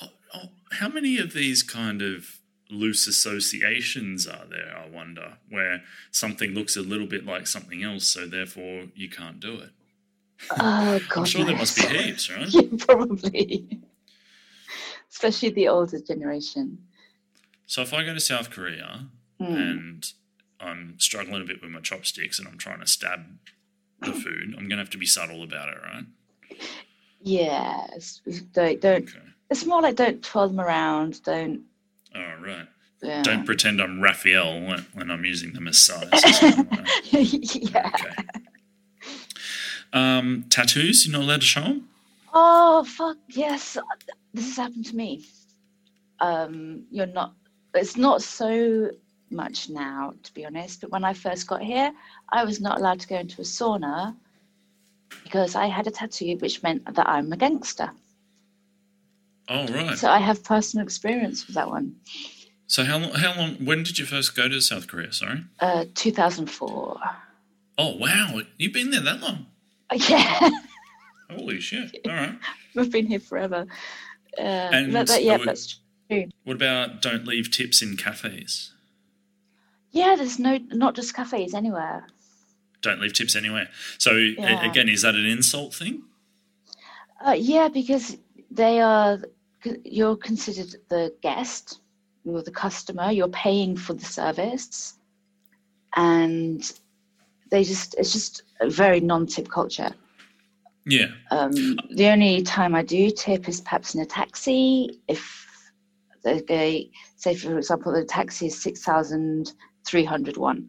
uh, 0.00 0.06
uh, 0.34 0.46
how 0.72 0.88
many 0.88 1.18
of 1.18 1.32
these 1.32 1.62
kind 1.62 2.02
of 2.02 2.38
loose 2.70 3.06
associations 3.06 4.26
are 4.26 4.46
there, 4.48 4.74
I 4.76 4.88
wonder, 4.88 5.38
where 5.48 5.82
something 6.10 6.50
looks 6.50 6.76
a 6.76 6.80
little 6.82 7.06
bit 7.06 7.26
like 7.26 7.46
something 7.46 7.82
else, 7.82 8.06
so 8.08 8.26
therefore 8.26 8.86
you 8.94 9.08
can't 9.08 9.40
do 9.40 9.54
it? 9.60 9.70
Oh 10.50 11.00
God, 11.08 11.08
I'm 11.16 11.24
sure 11.24 11.44
there 11.44 11.56
must 11.56 11.76
be 11.76 11.82
heaps, 11.86 12.30
right? 12.30 12.48
yeah, 12.48 12.62
probably. 12.78 13.80
Especially 15.10 15.50
the 15.50 15.68
older 15.68 16.00
generation. 16.00 16.78
So, 17.66 17.82
if 17.82 17.92
I 17.94 18.04
go 18.04 18.12
to 18.14 18.20
South 18.20 18.50
Korea 18.50 19.06
Hmm. 19.38 19.54
and 19.54 20.12
I'm 20.60 20.94
struggling 20.98 21.42
a 21.42 21.44
bit 21.44 21.62
with 21.62 21.70
my 21.70 21.80
chopsticks 21.80 22.38
and 22.38 22.46
I'm 22.48 22.58
trying 22.58 22.80
to 22.80 22.86
stab 22.86 23.20
the 24.00 24.12
food, 24.24 24.48
I'm 24.56 24.68
going 24.68 24.70
to 24.70 24.76
have 24.78 24.90
to 24.90 24.98
be 24.98 25.06
subtle 25.06 25.42
about 25.42 25.68
it, 25.68 25.78
right? 25.82 26.58
Yes, 27.20 28.20
don't, 28.52 28.80
don't. 28.80 29.08
Okay. 29.08 29.18
It's 29.50 29.64
more 29.66 29.82
like 29.82 29.96
don't 29.96 30.22
twirl 30.22 30.48
them 30.48 30.60
around. 30.60 31.22
Don't. 31.22 31.62
All 32.14 32.36
right. 32.42 32.66
Yeah. 33.02 33.22
Don't 33.22 33.44
pretend 33.44 33.80
I'm 33.80 34.00
Raphael 34.00 34.60
when, 34.60 34.86
when 34.94 35.10
I'm 35.10 35.24
using 35.24 35.52
them 35.52 35.66
as 35.68 35.78
sais. 35.78 36.42
yeah. 37.12 37.90
Okay. 37.94 38.14
Um, 39.92 40.44
tattoos, 40.48 41.06
you're 41.06 41.12
not 41.18 41.24
allowed 41.24 41.40
to 41.40 41.46
show 41.46 41.60
them? 41.60 41.88
Oh 42.34 42.84
fuck 42.84 43.18
yes, 43.28 43.76
this 44.32 44.46
has 44.46 44.56
happened 44.56 44.86
to 44.86 44.96
me. 44.96 45.26
Um, 46.20 46.84
you're 46.90 47.06
not. 47.06 47.34
It's 47.74 47.96
not 47.96 48.22
so 48.22 48.90
much 49.30 49.68
now, 49.68 50.14
to 50.22 50.34
be 50.34 50.44
honest. 50.46 50.80
But 50.80 50.90
when 50.90 51.04
I 51.04 51.12
first 51.14 51.46
got 51.46 51.62
here, 51.62 51.92
I 52.30 52.44
was 52.44 52.60
not 52.60 52.78
allowed 52.78 53.00
to 53.00 53.08
go 53.08 53.16
into 53.16 53.40
a 53.40 53.44
sauna 53.44 54.14
because 55.24 55.54
I 55.54 55.66
had 55.66 55.86
a 55.86 55.90
tattoo, 55.90 56.36
which 56.38 56.62
meant 56.62 56.94
that 56.94 57.08
I'm 57.08 57.32
a 57.32 57.36
gangster. 57.36 57.90
Oh, 59.48 59.66
right. 59.66 59.98
So 59.98 60.08
I 60.08 60.18
have 60.18 60.44
personal 60.44 60.84
experience 60.84 61.46
with 61.46 61.56
that 61.56 61.68
one. 61.68 61.96
So 62.66 62.84
how 62.84 62.98
long? 62.98 63.12
How 63.12 63.36
long? 63.36 63.56
When 63.56 63.82
did 63.82 63.98
you 63.98 64.06
first 64.06 64.34
go 64.34 64.48
to 64.48 64.60
South 64.60 64.86
Korea? 64.86 65.12
Sorry. 65.12 65.44
Uh, 65.60 65.84
2004. 65.94 67.00
Oh 67.78 67.96
wow, 67.96 68.40
you've 68.56 68.72
been 68.72 68.90
there 68.90 69.00
that 69.02 69.20
long. 69.20 69.46
Yeah, 70.08 70.50
Holy 71.30 71.60
shit! 71.60 71.96
All 72.06 72.12
right. 72.12 72.38
We've 72.74 72.90
been 72.90 73.06
here 73.06 73.20
forever. 73.20 73.66
Uh, 74.38 74.42
And 74.42 74.94
that, 74.94 75.06
that, 75.08 75.22
yeah, 75.24 75.38
so- 75.38 75.44
that's 75.44 75.80
true. 76.10 76.24
What 76.44 76.56
about 76.56 77.00
don't 77.02 77.26
leave 77.26 77.50
tips 77.50 77.80
in 77.82 77.96
cafes? 77.96 78.72
Yeah, 79.92 80.14
there's 80.16 80.38
no 80.38 80.58
not 80.70 80.94
just 80.94 81.14
cafes 81.14 81.54
anywhere. 81.54 82.06
Don't 82.82 83.00
leave 83.00 83.12
tips 83.12 83.36
anywhere. 83.36 83.68
So 83.98 84.12
Yeah. 84.16 84.68
again, 84.68 84.88
is 84.88 85.02
that 85.02 85.14
an 85.14 85.24
insult 85.26 85.74
thing? 85.74 86.02
Uh, 87.24 87.32
yeah, 87.38 87.68
because 87.68 88.16
they 88.50 88.80
are 88.80 89.18
you're 89.84 90.16
considered 90.16 90.74
the 90.88 91.14
guest, 91.22 91.78
you're 92.24 92.42
the 92.42 92.50
customer, 92.50 93.10
you're 93.12 93.28
paying 93.28 93.76
for 93.76 93.94
the 93.94 94.04
service, 94.04 94.94
and 95.96 96.72
they 97.52 97.62
just 97.62 97.94
it's 97.98 98.12
just 98.12 98.42
a 98.60 98.68
very 98.68 98.98
non-tip 98.98 99.48
culture. 99.48 99.92
Yeah. 100.86 101.08
Um, 101.30 101.78
the 101.94 102.08
only 102.08 102.42
time 102.42 102.74
I 102.74 102.82
do 102.82 103.10
tip 103.10 103.48
is 103.48 103.60
perhaps 103.60 103.94
in 103.94 104.00
a 104.00 104.06
taxi. 104.06 104.98
If 105.06 105.46
they 106.24 106.90
say, 107.16 107.36
for 107.36 107.56
example, 107.58 107.92
the 107.92 108.04
taxi 108.04 108.46
is 108.46 108.60
six 108.60 108.82
thousand 108.82 109.52
three 109.86 110.02
hundred 110.04 110.36
one, 110.38 110.68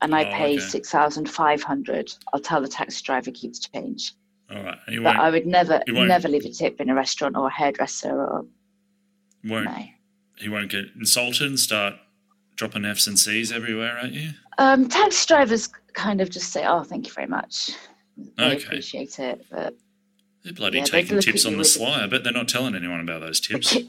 and 0.00 0.14
I 0.14 0.24
Oh, 0.24 0.30
pay 0.32 0.52
okay. 0.54 0.58
six 0.58 0.90
thousand 0.90 1.28
five 1.28 1.62
hundred, 1.62 2.14
I'll 2.32 2.40
tell 2.40 2.62
the 2.62 2.68
taxi 2.68 3.02
driver 3.04 3.30
keeps 3.32 3.58
change. 3.58 4.14
All 4.50 4.62
right. 4.62 4.78
But. 5.02 5.16
I 5.16 5.28
would 5.30 5.44
never, 5.44 5.82
never 5.88 6.28
leave 6.28 6.44
a 6.44 6.50
tip 6.50 6.80
in 6.80 6.88
a 6.88 6.94
restaurant 6.94 7.36
or 7.36 7.48
a 7.48 7.52
hairdresser 7.52 8.12
or 8.12 8.46
won't 9.42 9.64
no. 9.64 9.84
he 10.36 10.48
won't 10.48 10.70
get 10.70 10.84
insulted 10.96 11.48
and 11.48 11.58
start 11.58 11.94
dropping 12.54 12.84
F's 12.84 13.08
and 13.08 13.18
C's 13.18 13.50
everywhere 13.52 13.98
at 13.98 14.12
you? 14.12 14.30
Um, 14.58 14.88
taxi 14.88 15.26
drivers 15.26 15.68
kind 15.96 16.20
of 16.20 16.30
just 16.30 16.52
say, 16.52 16.64
"Oh, 16.64 16.84
thank 16.84 17.06
you 17.08 17.12
very 17.12 17.26
much." 17.26 17.72
They 18.16 18.44
Okay. 18.54 18.64
appreciate 18.64 19.18
it, 19.18 19.44
but 19.50 19.76
They're 20.44 20.52
bloody 20.52 20.78
Yeah, 20.78 20.84
taking 20.84 21.18
tips 21.20 21.44
on 21.44 21.52
the 21.54 21.58
with- 21.58 21.66
sly. 21.66 22.04
I 22.04 22.06
bet 22.06 22.22
they're 22.22 22.32
not 22.32 22.46
telling 22.48 22.76
anyone 22.76 23.00
about 23.00 23.20
those 23.20 23.40
tips. 23.40 23.74
uh, 23.74 23.80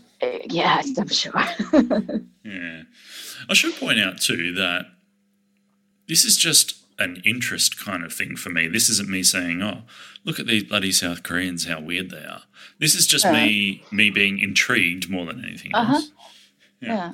yeah, 0.50 0.82
I'm 0.98 1.08
sure. 1.08 1.32
Yeah. 2.44 2.82
I 3.48 3.54
should 3.54 3.76
point 3.76 4.00
out 4.00 4.20
too 4.20 4.54
that 4.56 4.88
this 6.08 6.26
is 6.26 6.36
just 6.36 6.78
an 6.98 7.22
interest 7.24 7.78
kind 7.78 8.04
of 8.04 8.12
thing 8.12 8.36
for 8.36 8.50
me. 8.50 8.68
This 8.68 8.90
isn't 8.90 9.08
me 9.08 9.22
saying, 9.22 9.62
"Oh, 9.62 9.84
look 10.24 10.40
at 10.40 10.48
these 10.48 10.64
bloody 10.64 10.92
South 10.92 11.22
Koreans, 11.22 11.66
how 11.66 11.80
weird 11.80 12.10
they 12.10 12.24
are." 12.26 12.42
This 12.80 12.96
is 12.96 13.06
just 13.06 13.26
Uh. 13.26 13.34
me 13.34 13.84
me 13.92 14.10
being 14.10 14.40
intrigued 14.40 15.10
more 15.10 15.26
than 15.28 15.46
anything 15.46 15.76
Uh-huh. 15.76 15.94
else. 15.94 16.12
yeah. 16.82 17.12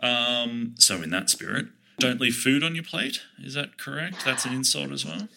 Um, 0.00 0.74
so 0.78 1.02
in 1.02 1.10
that 1.10 1.30
spirit, 1.30 1.66
don't 1.98 2.20
leave 2.20 2.34
food 2.36 2.62
on 2.62 2.74
your 2.74 2.84
plate. 2.84 3.22
Is 3.42 3.54
that 3.54 3.78
correct? 3.78 4.24
That's 4.24 4.44
an 4.44 4.52
insult 4.52 4.90
as 4.92 5.04
well. 5.04 5.28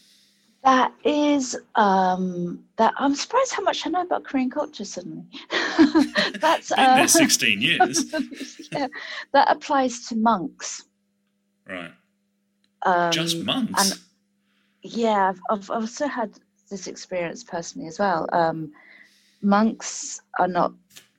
That 0.63 0.91
is 1.05 1.55
um 1.75 2.63
that 2.75 2.93
I'm 2.97 3.15
surprised 3.15 3.53
how 3.53 3.63
much 3.63 3.87
I 3.87 3.89
know 3.89 4.01
about 4.01 4.25
Korean 4.25 4.49
culture 4.49 4.83
suddenly. 4.83 5.23
That's 6.41 6.69
Been 6.69 6.79
uh, 6.85 6.95
there 6.97 7.07
sixteen 7.07 7.61
years, 7.61 8.13
yeah, 8.71 8.87
that 9.31 9.49
applies 9.49 10.07
to 10.07 10.15
monks. 10.17 10.83
right? 11.67 11.91
Um, 12.83 13.11
Just 13.11 13.43
monks. 13.43 13.91
and- 13.91 13.99
yeah, 14.81 15.29
I've, 15.29 15.39
I've 15.49 15.69
also 15.69 16.07
had 16.07 16.31
this 16.69 16.87
experience 16.87 17.43
personally 17.43 17.87
as 17.89 17.99
well. 17.99 18.27
Um, 18.31 18.71
monks 19.41 20.21
are 20.39 20.47
not 20.47 20.73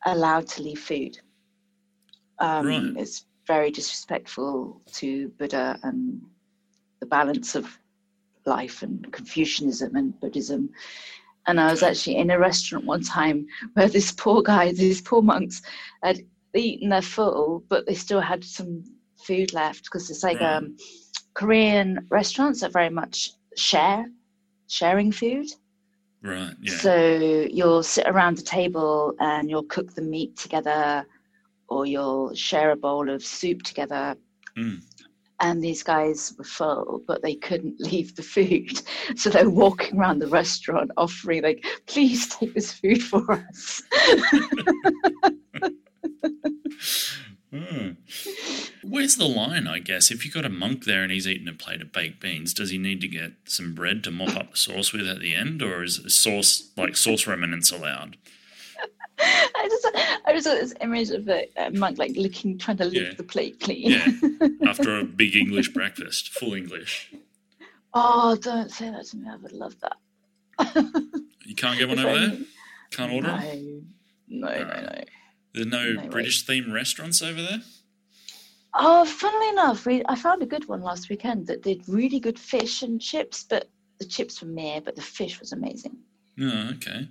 allowed 0.06 0.48
to 0.48 0.62
leave 0.62 0.78
food. 0.80 1.18
Um, 2.38 2.66
Right. 2.66 2.92
It's 2.96 3.24
very 3.54 3.70
disrespectful 3.72 4.80
to 4.98 5.28
Buddha 5.38 5.76
and 5.82 6.20
the 7.00 7.06
balance 7.06 7.56
of 7.56 7.66
life 8.46 8.82
and 8.82 9.12
Confucianism 9.12 9.96
and 9.96 10.18
Buddhism. 10.20 10.70
And 11.48 11.58
I 11.58 11.68
was 11.72 11.82
actually 11.82 12.16
in 12.18 12.30
a 12.30 12.38
restaurant 12.38 12.84
one 12.84 13.02
time 13.02 13.38
where 13.74 13.88
this 13.88 14.12
poor 14.12 14.40
guy, 14.42 14.72
these 14.72 15.00
poor 15.00 15.20
monks, 15.20 15.62
had 16.04 16.20
eaten 16.54 16.88
their 16.90 17.02
full, 17.02 17.64
but 17.68 17.86
they 17.86 17.94
still 17.94 18.20
had 18.20 18.44
some 18.44 18.84
food 19.26 19.52
left 19.52 19.82
because 19.84 20.08
it's 20.10 20.22
like 20.22 20.40
Right. 20.40 20.56
um, 20.56 20.76
Korean 21.34 22.06
restaurants 22.10 22.62
are 22.62 22.70
very 22.80 22.90
much 23.00 23.30
share, 23.56 24.06
sharing 24.68 25.10
food. 25.10 25.46
right. 26.22 26.54
Yeah. 26.62 26.76
So 26.86 26.94
you'll 27.58 27.82
sit 27.82 28.06
around 28.06 28.36
the 28.36 28.42
table 28.58 29.14
and 29.18 29.50
you'll 29.50 29.70
cook 29.76 29.88
the 29.94 30.02
meat 30.14 30.36
together, 30.36 31.04
or 31.70 31.86
you'll 31.86 32.34
share 32.34 32.72
a 32.72 32.76
bowl 32.76 33.08
of 33.08 33.24
soup 33.24 33.62
together. 33.62 34.16
Mm. 34.58 34.82
And 35.42 35.64
these 35.64 35.82
guys 35.82 36.34
were 36.36 36.44
full, 36.44 37.02
but 37.06 37.22
they 37.22 37.34
couldn't 37.34 37.80
leave 37.80 38.14
the 38.16 38.22
food. 38.22 38.82
So 39.16 39.30
they're 39.30 39.48
walking 39.48 39.98
around 39.98 40.18
the 40.18 40.26
restaurant 40.26 40.90
offering, 40.98 41.42
like, 41.42 41.64
please 41.86 42.28
take 42.28 42.54
this 42.54 42.72
food 42.72 43.02
for 43.02 43.32
us. 43.32 43.82
Hmm. 47.52 47.90
Where's 48.84 49.16
the 49.16 49.26
line, 49.26 49.66
I 49.66 49.80
guess? 49.80 50.10
If 50.10 50.24
you've 50.24 50.34
got 50.34 50.44
a 50.44 50.50
monk 50.50 50.84
there 50.84 51.02
and 51.02 51.10
he's 51.10 51.26
eating 51.26 51.48
a 51.48 51.52
plate 51.52 51.82
of 51.82 51.92
baked 51.92 52.20
beans, 52.20 52.54
does 52.54 52.70
he 52.70 52.78
need 52.78 53.00
to 53.00 53.08
get 53.08 53.32
some 53.44 53.74
bread 53.74 54.04
to 54.04 54.10
mop 54.10 54.36
up 54.36 54.52
the 54.52 54.56
sauce 54.56 54.92
with 54.92 55.08
at 55.08 55.18
the 55.18 55.34
end? 55.34 55.60
Or 55.62 55.82
is 55.82 56.00
sauce, 56.16 56.70
like 56.76 56.96
sauce 56.96 57.26
remnants 57.26 57.72
allowed? 57.72 58.16
I 59.22 59.68
just, 59.68 59.88
I 60.26 60.32
just 60.32 60.44
saw 60.46 60.54
this 60.54 60.74
image 60.80 61.10
of 61.10 61.28
a, 61.28 61.48
a 61.56 61.70
monk 61.70 61.98
like 61.98 62.12
looking, 62.16 62.58
trying 62.58 62.78
to 62.78 62.84
lick 62.86 62.94
Yeah. 63.08 63.14
the 63.16 63.22
plate 63.24 63.60
clean. 63.60 63.90
Yeah. 63.90 64.06
After 64.68 64.98
a 64.98 65.04
big 65.04 65.36
English 65.36 65.68
breakfast, 65.72 66.30
full 66.30 66.54
English. 66.54 67.12
oh, 67.94 68.36
don't 68.36 68.70
say 68.70 68.90
that 68.90 69.04
to 69.06 69.16
me. 69.16 69.28
I 69.28 69.36
would 69.36 69.52
love 69.52 69.74
that. 69.80 69.96
You 71.46 71.56
can't 71.56 71.76
get 71.80 71.88
one 71.88 71.98
over 71.98 72.16
there? 72.28 72.38
Can't 72.92 73.12
order? 73.12 73.26
No, 73.32 73.38
it? 73.42 73.62
no, 74.28 74.48
no, 74.48 74.80
no. 74.82 75.04
There's 75.52 75.66
no, 75.66 75.92
No. 75.94 76.08
British 76.08 76.46
themed 76.46 76.72
restaurants 76.72 77.22
over 77.22 77.42
there? 77.42 77.58
Oh, 78.72 79.04
funnily 79.04 79.48
enough, 79.48 79.84
we 79.84 80.04
I 80.06 80.14
found 80.14 80.42
a 80.44 80.46
good 80.46 80.68
one 80.68 80.80
last 80.80 81.08
weekend 81.10 81.48
that 81.48 81.62
did 81.64 81.82
really 81.88 82.20
good 82.20 82.38
fish 82.38 82.82
and 82.82 83.00
chips, 83.00 83.42
but 83.50 83.68
the 83.98 84.04
chips 84.04 84.40
were 84.40 84.46
mere, 84.48 84.80
but 84.80 84.94
the 84.94 85.02
fish 85.02 85.40
was 85.40 85.50
amazing. 85.50 85.96
Oh, 86.40 86.70
okay. 86.76 87.08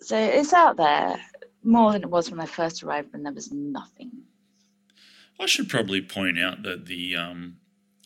So 0.00 0.16
it's 0.16 0.52
out 0.52 0.76
there 0.76 1.20
more 1.62 1.92
than 1.92 2.02
it 2.02 2.10
was 2.10 2.30
when 2.30 2.40
I 2.40 2.46
first 2.46 2.82
arrived 2.82 3.12
when 3.12 3.22
there 3.22 3.32
was 3.32 3.50
nothing. 3.52 4.12
I 5.40 5.46
should 5.46 5.68
probably 5.68 6.00
point 6.00 6.38
out 6.38 6.62
that 6.62 6.86
the 6.86 7.16
um, 7.16 7.56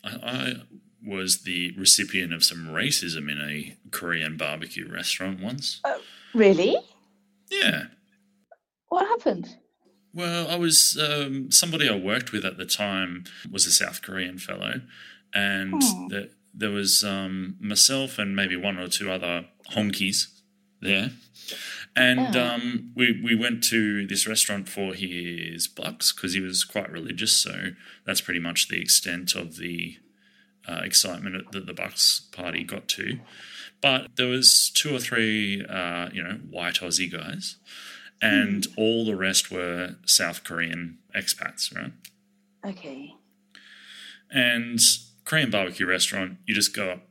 I, 0.03 0.11
I 0.23 0.55
was 1.05 1.43
the 1.43 1.73
recipient 1.77 2.33
of 2.33 2.45
some 2.45 2.69
racism 2.69 3.31
in 3.31 3.41
a 3.41 3.77
Korean 3.91 4.37
barbecue 4.37 4.91
restaurant 4.91 5.41
once. 5.41 5.81
Really? 6.35 6.77
Yeah. 7.51 7.85
What 8.89 9.07
happened? 9.07 9.57
Well, 10.13 10.49
I 10.51 10.57
was 10.57 10.99
um, 11.01 11.51
somebody 11.53 11.89
I 11.89 11.97
worked 11.97 12.33
with 12.33 12.45
at 12.45 12.57
the 12.57 12.67
time 12.67 13.25
was 13.51 13.67
a 13.67 13.71
South 13.73 14.03
Korean 14.03 14.39
fellow, 14.39 14.81
and 15.33 15.83
Hmm. 15.83 16.09
the, 16.09 16.31
there 16.53 16.71
was 16.71 17.05
um, 17.05 17.57
myself 17.61 18.19
and 18.19 18.35
maybe 18.35 18.57
one 18.57 18.77
or 18.79 18.89
two 18.89 19.11
other 19.11 19.47
honkies 19.73 20.27
there. 20.81 21.11
And 21.97 22.37
Oh. 22.37 22.47
um, 22.47 22.93
we, 22.95 23.21
we 23.23 23.35
went 23.35 23.65
to 23.65 24.07
this 24.07 24.27
restaurant 24.27 24.69
for 24.69 24.95
his 24.95 25.67
bucks 25.67 26.13
because 26.13 26.35
he 26.35 26.41
was 26.41 26.63
quite 26.65 26.91
religious. 26.91 27.33
So 27.33 27.71
that's 28.05 28.21
pretty 28.21 28.41
much 28.41 28.69
the 28.69 28.81
extent 28.81 29.35
of 29.35 29.57
the 29.57 29.97
uh, 30.69 30.83
excitement 30.85 31.51
that 31.53 31.67
the 31.67 31.75
Bucks 31.75 32.29
party 32.33 32.63
got 32.63 32.87
to. 32.89 33.19
But 33.81 34.15
there 34.17 34.29
was 34.29 34.71
two 34.71 34.95
or 34.95 34.99
three, 35.01 35.65
uh, 35.65 36.11
you 36.13 36.23
know, 36.23 36.39
white 36.51 36.75
Aussie 36.77 37.11
guys, 37.11 37.57
and 38.23 38.67
all 38.77 39.05
the 39.07 39.17
rest 39.17 39.51
were 39.51 39.97
South 40.05 40.45
Korean 40.45 40.99
expats, 41.17 41.75
right? 41.75 41.93
Okay. 42.65 43.15
And 44.31 44.79
Korean 45.25 45.51
barbecue 45.51 45.87
restaurant, 45.87 46.37
you 46.47 46.55
just 46.55 46.77
go 46.77 46.91
up, 46.91 47.09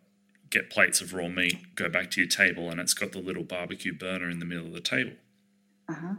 get 0.49 0.69
plates 0.69 1.01
of 1.01 1.13
raw 1.13 1.27
meat, 1.27 1.75
go 1.75 1.89
back 1.89 2.09
to 2.11 2.21
your 2.21 2.29
table, 2.29 2.69
and 2.69 2.79
it's 2.79 2.93
got 2.93 3.11
the 3.11 3.19
little 3.19 3.43
barbecue 3.43 3.93
burner 3.93 4.29
in 4.29 4.39
the 4.39 4.45
middle 4.45 4.65
of 4.67 4.73
the 4.73 4.81
table, 4.81 5.13
Uh 5.87 5.93
huh. 5.93 6.13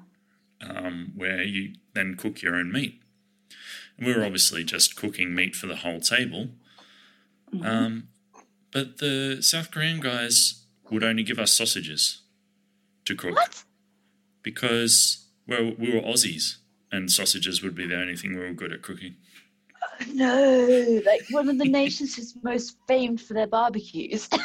um, 0.61 1.13
where 1.17 1.43
you 1.43 1.75
then 1.95 2.17
cook 2.17 2.43
your 2.43 2.55
own 2.55 2.71
meat. 2.73 3.01
And 3.97 4.07
we 4.07 4.15
were 4.15 4.25
obviously 4.25 4.63
just 4.65 4.97
cooking 4.97 5.35
meat 5.35 5.57
for 5.57 5.67
the 5.67 5.77
whole 5.77 6.01
table. 6.01 6.49
Um, 7.63 8.09
but 8.73 8.99
the 8.99 9.39
South 9.43 9.71
Korean 9.73 9.99
guys 10.01 10.63
would 10.91 11.03
only 11.03 11.25
give 11.25 11.39
us 11.41 11.53
sausages 11.53 12.21
to 13.07 13.17
cook 13.17 13.35
What? 13.35 13.65
because 14.43 15.27
well, 15.49 15.73
we 15.79 15.93
were 15.93 16.01
Aussies, 16.01 16.59
and 16.93 17.11
sausages 17.11 17.61
would 17.63 17.75
be 17.75 17.87
the 17.87 17.97
only 17.97 18.17
thing 18.17 18.35
we 18.35 18.41
were 18.41 18.53
good 18.53 18.73
at 18.73 18.83
cooking. 18.83 19.17
No, 20.09 21.03
like 21.07 21.23
one 21.31 21.49
of 21.49 21.59
the 21.59 21.65
nations 21.69 22.19
is 22.19 22.35
most 22.43 22.77
famed 22.89 23.21
for 23.21 23.35
their 23.35 23.47
barbecues. 23.47 24.29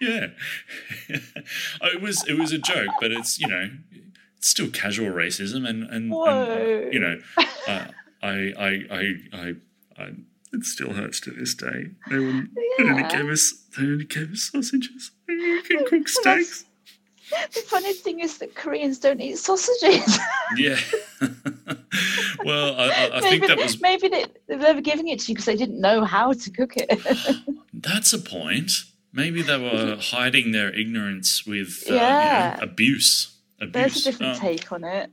Yeah, 0.00 0.28
Oh, 1.80 1.88
it 1.88 2.00
was 2.00 2.24
it 2.28 2.38
was 2.38 2.52
a 2.52 2.58
joke, 2.58 2.90
but 3.00 3.10
it's 3.10 3.40
you 3.40 3.48
know 3.48 3.68
it's 4.36 4.48
still 4.48 4.70
casual 4.70 5.10
racism, 5.10 5.68
and 5.68 5.82
and, 5.82 6.12
and 6.12 6.92
you 6.94 7.00
know 7.00 7.18
uh, 7.66 7.86
I, 8.22 8.52
I 8.56 8.84
I 8.90 9.14
I 9.32 9.54
I 9.98 10.10
it 10.52 10.64
still 10.64 10.92
hurts 10.92 11.20
to 11.20 11.30
this 11.30 11.54
day. 11.54 11.90
They, 12.08 12.18
wouldn't, 12.18 12.54
they 12.54 12.84
only 12.84 13.02
gave 13.04 13.28
us 13.28 13.52
they 13.76 13.82
only 13.82 14.04
gave 14.04 14.32
us 14.32 14.50
sausages. 14.52 15.10
You 15.28 15.62
can 15.66 15.84
cook 15.86 16.08
steaks. 16.08 16.64
The 17.30 17.60
funny 17.66 17.92
thing 17.92 18.20
is 18.20 18.38
that 18.38 18.54
Koreans 18.54 18.98
don't 18.98 19.20
eat 19.20 19.38
sausages. 19.38 20.18
Yeah. 20.56 20.78
well, 22.42 22.74
I, 22.74 22.88
I, 22.88 23.10
I 23.12 23.20
maybe, 23.20 23.28
think 23.28 23.46
that 23.48 23.58
was 23.58 23.82
maybe 23.82 24.08
they, 24.08 24.24
they 24.46 24.72
were 24.72 24.80
giving 24.80 25.08
it 25.08 25.20
to 25.20 25.28
you 25.28 25.34
because 25.34 25.44
they 25.44 25.56
didn't 25.56 25.78
know 25.78 26.04
how 26.04 26.32
to 26.32 26.50
cook 26.50 26.72
it. 26.76 26.88
that's 27.74 28.14
a 28.14 28.18
point. 28.18 28.72
Maybe 29.12 29.42
they 29.42 29.58
were 29.58 29.98
hiding 30.00 30.52
their 30.52 30.72
ignorance 30.72 31.44
with 31.46 31.84
uh, 31.90 31.92
you 31.92 32.00
know, 32.00 32.56
abuse. 32.62 33.36
Abuse. 33.60 33.72
There's 33.72 33.96
a 33.98 34.10
different 34.10 34.36
Um, 34.36 34.40
take 34.40 34.72
on 34.72 34.84
it. 34.84 35.10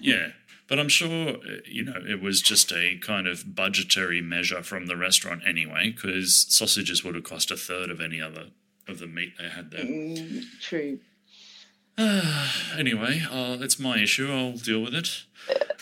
Yeah, 0.00 0.28
but 0.66 0.78
I'm 0.78 0.88
sure 0.88 1.28
uh, 1.28 1.56
you 1.66 1.84
know 1.84 2.00
it 2.08 2.22
was 2.22 2.40
just 2.40 2.72
a 2.72 2.96
kind 3.02 3.26
of 3.26 3.54
budgetary 3.54 4.22
measure 4.22 4.62
from 4.62 4.86
the 4.86 4.96
restaurant 4.96 5.42
anyway, 5.46 5.90
because 5.90 6.46
sausages 6.48 7.04
would 7.04 7.16
have 7.16 7.24
cost 7.24 7.50
a 7.50 7.56
third 7.56 7.90
of 7.90 8.00
any 8.00 8.18
other 8.18 8.46
of 8.88 8.98
the 8.98 9.06
meat 9.06 9.34
they 9.38 9.48
had 9.48 9.70
there. 9.70 9.84
Mm, 9.84 10.44
True. 10.60 10.98
anyway, 12.78 13.22
uh, 13.30 13.58
it's 13.60 13.78
my 13.78 13.98
issue. 13.98 14.30
I'll 14.32 14.52
deal 14.52 14.80
with 14.80 14.94
it. 14.94 15.24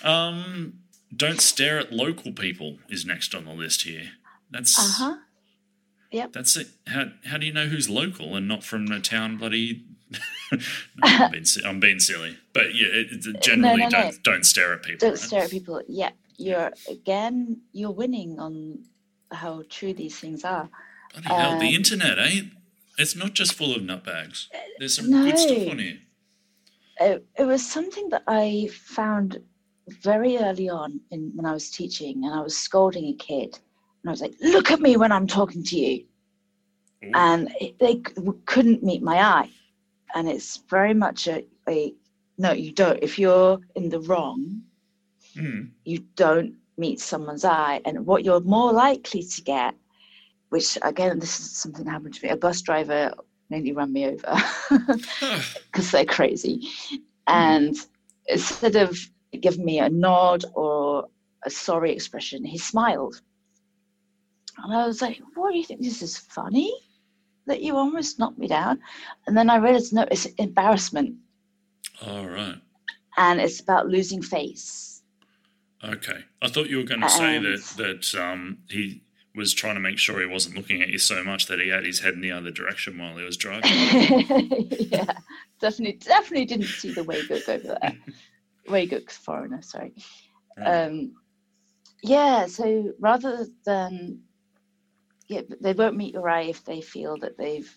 Um, 0.05 0.81
don't 1.15 1.41
stare 1.41 1.79
at 1.79 1.93
local 1.93 2.33
people 2.33 2.79
is 2.89 3.05
next 3.07 3.35
on 3.35 3.45
the 3.45 3.53
list 3.53 3.83
here. 3.83 4.11
That's 4.51 4.79
Uh 4.79 5.05
huh. 5.05 5.17
that's 6.33 6.57
it. 6.57 6.69
How 6.87 7.07
how 7.27 7.39
do 7.39 7.47
you 7.47 7.53
know 7.53 7.67
who's 7.67 7.89
local 7.89 8.35
and 8.37 8.49
not 8.49 8.65
from 8.65 8.91
a 8.91 9.01
town 9.01 9.37
bloody? 9.37 9.85
no, 10.53 10.59
I'm, 11.03 11.31
being, 11.33 11.45
I'm 11.65 11.81
being 11.81 11.99
silly, 12.01 12.37
but 12.53 12.75
yeah, 12.75 12.87
it, 12.89 13.27
it, 13.27 13.43
generally 13.43 13.83
no, 13.83 13.89
no. 13.89 13.91
don't 13.91 14.23
don't 14.23 14.45
stare 14.47 14.73
at 14.73 14.83
people. 14.83 15.07
Don't 15.09 15.11
right? 15.11 15.19
stare 15.19 15.43
at 15.45 15.51
people. 15.51 15.83
Yeah, 15.87 16.11
you're 16.37 16.73
again. 16.89 17.61
You're 17.73 17.93
winning 17.93 18.39
on 18.41 18.85
how 19.31 19.63
true 19.69 19.93
these 19.93 20.19
things 20.19 20.45
are. 20.45 20.69
Bloody 21.13 21.29
hell, 21.29 21.59
the 21.59 21.69
Um, 21.69 21.75
internet, 21.75 22.19
eh? 22.19 22.41
It's 22.99 23.15
not 23.15 23.35
just 23.35 23.55
full 23.55 23.75
of 23.77 23.83
nutbags. 23.83 24.49
There's 24.79 24.97
some 24.97 25.11
good 25.11 25.39
stuff 25.39 25.69
on 25.69 25.79
here. 25.79 25.99
It, 27.01 27.27
it 27.39 27.45
was 27.45 27.65
something 27.65 28.09
that 28.11 28.25
I 28.27 28.69
found 28.73 29.41
very 30.03 30.39
early 30.39 30.69
on 30.69 31.01
in 31.11 31.33
when 31.35 31.47
I 31.47 31.53
was 31.53 31.71
teaching, 31.71 32.25
and 32.25 32.35
I 32.35 32.41
was 32.41 32.57
scolding 32.57 33.07
a 33.07 33.15
kid, 33.15 33.59
and 34.03 34.09
I 34.09 34.11
was 34.11 34.21
like, 34.21 34.35
"Look 34.41 34.71
at 34.71 34.81
me 34.81 34.97
when 34.97 35.13
I'm 35.13 35.27
talking 35.27 35.63
to 35.65 35.77
you," 35.77 36.05
Ooh. 37.05 37.11
and 37.15 37.51
it, 37.61 37.79
they 37.79 37.97
couldn't 38.45 38.83
meet 38.83 39.03
my 39.03 39.19
eye, 39.23 39.51
and 40.15 40.29
it's 40.29 40.59
very 40.69 40.95
much 40.95 41.29
a, 41.29 41.45
a 41.69 41.95
no, 42.37 42.53
you 42.53 42.73
don't. 42.73 42.99
If 43.03 43.19
you're 43.19 43.61
in 43.75 43.89
the 43.89 44.01
wrong, 44.01 44.63
Hmm. 45.35 45.67
you 45.85 46.01
don't 46.17 46.55
meet 46.77 47.01
someone's 47.01 47.45
eye. 47.45 47.81
And 47.85 48.07
what 48.07 48.25
you're 48.25 48.41
more 48.41 48.73
likely 48.73 49.23
to 49.23 49.43
get, 49.43 49.75
which 50.49 50.79
again, 50.83 51.19
this 51.19 51.39
is 51.41 51.57
something 51.57 51.85
that 51.85 51.91
happened 51.91 52.15
to 52.15 52.27
me, 52.27 52.33
a 52.33 52.37
bus 52.37 52.63
driver 52.63 53.13
nearly 53.51 53.73
ran 53.73 53.93
me 53.93 54.07
over 54.07 54.37
because 55.67 55.91
they're 55.91 56.05
crazy. 56.05 56.69
And 57.27 57.77
instead 58.27 58.77
of 58.77 58.99
giving 59.41 59.65
me 59.65 59.79
a 59.79 59.89
nod 59.89 60.45
or 60.55 61.09
a 61.45 61.51
sorry 61.51 61.93
expression, 61.93 62.45
he 62.45 62.59
smiled. 62.59 63.21
And 64.59 64.75
I 64.75 64.87
was 64.87 65.01
like, 65.01 65.21
what 65.35 65.53
do 65.53 65.59
you 65.59 65.65
think? 65.65 65.83
This 65.83 66.03
is 66.03 66.17
funny? 66.19 66.73
That 67.47 67.63
you 67.63 67.77
almost 67.77 68.19
knocked 68.19 68.39
me 68.39 68.47
down? 68.49 68.81
And 69.27 69.37
then 69.37 69.49
I 69.49 69.57
realized, 69.57 69.93
no, 69.93 70.07
it's 70.11 70.27
embarrassment. 70.37 71.15
All 72.07 72.27
right. 72.27 72.57
And 73.17 73.41
it's 73.41 73.61
about 73.61 73.89
losing 73.89 74.21
face. 74.23 75.03
Okay. 75.83 76.25
I 76.43 76.49
thought 76.49 76.69
you 76.69 76.79
were 76.79 76.83
going 76.85 77.01
to 77.01 77.09
say 77.09 77.37
And- 77.37 77.47
that 77.47 77.63
that 77.77 78.15
um, 78.21 78.59
he 78.69 79.03
was 79.38 79.55
trying 79.55 79.74
to 79.74 79.81
make 79.81 79.98
sure 79.98 80.20
he 80.20 80.27
wasn't 80.27 80.57
looking 80.57 80.83
at 80.83 80.88
you 80.88 80.98
so 80.98 81.22
much 81.24 81.46
that 81.46 81.61
he 81.61 81.68
had 81.68 81.87
his 81.87 82.01
head 82.01 82.14
in 82.14 82.20
the 82.20 82.33
other 82.33 82.51
direction 82.51 82.98
while 82.98 83.16
he 83.16 83.24
was 83.24 83.37
driving. 83.37 83.70
yeah, 84.90 85.12
definitely, 85.61 85.98
definitely 86.01 86.44
didn't 86.44 86.66
see 86.66 86.92
the 86.92 87.03
Wayguk 87.03 87.48
over 87.48 87.79
there. 87.81 87.96
Wayguk 88.68 89.11
foreigner, 89.11 89.62
sorry. 89.62 89.94
Right. 90.59 90.87
Um, 90.87 91.12
yeah, 92.03 92.46
so 92.46 92.92
rather 92.98 93.46
than 93.64 94.20
yeah, 95.29 95.42
they 95.61 95.72
won't 95.72 95.96
meet 95.96 96.14
your 96.14 96.29
eye 96.29 96.44
if 96.44 96.64
they 96.64 96.81
feel 96.81 97.16
that 97.18 97.37
they've 97.38 97.70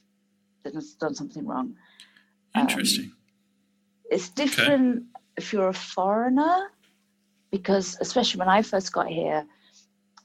done, 1.00 1.16
something 1.16 1.46
wrong. 1.46 1.76
um, 2.56 2.62
Interesting. 2.62 3.12
It's 4.10 4.30
different 4.30 5.04
if 5.38 5.54
you're 5.54 5.70
a 5.70 5.74
foreigner, 5.74 6.72
because 7.52 7.98
especially 8.00 8.40
when 8.40 8.50
I 8.50 8.62
first 8.62 8.92
got 8.92 9.08
here, 9.08 9.46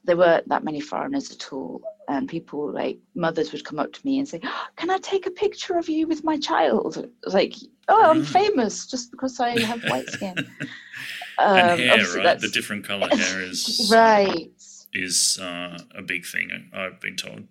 there 0.07 0.17
weren't 0.17 0.47
that 0.49 0.63
many 0.63 0.79
foreigners 0.79 1.31
at 1.31 1.53
all. 1.53 1.81
And 2.09 2.27
people 2.29 2.71
like 2.71 2.97
mothers 3.15 3.51
would 3.51 3.65
come 3.65 3.77
up 3.79 3.91
to 3.93 3.99
me 4.05 4.17
and 4.19 4.27
say, 4.27 4.39
"Oh, 4.43 4.63
"Can 4.77 4.89
I 4.89 4.97
take 4.97 5.27
a 5.27 5.31
picture 5.31 5.77
of 5.77 5.89
you 5.89 6.07
with 6.07 6.23
my 6.23 6.37
child?" 6.39 7.05
Was 7.25 7.33
like, 7.33 7.53
"Oh, 7.89 8.09
I'm 8.09 8.23
Mm. 8.23 8.27
famous 8.27 8.87
just 8.87 9.11
because 9.11 9.39
I 9.41 9.59
have 9.59 9.83
white 9.83 10.09
skin." 10.09 10.35
and 11.39 11.71
Um, 11.71 11.77
hair, 11.79 11.97
right? 12.15 12.23
that's- 12.23 12.41
The 12.41 12.49
different 12.49 12.85
color 12.85 13.09
hair 13.09 13.41
is 13.41 13.89
right. 13.91 14.49
is 14.93 15.37
uh, 15.41 15.77
a 15.93 16.01
big 16.01 16.25
thing. 16.25 16.47
I've 16.73 16.99
been 17.01 17.17
told. 17.17 17.43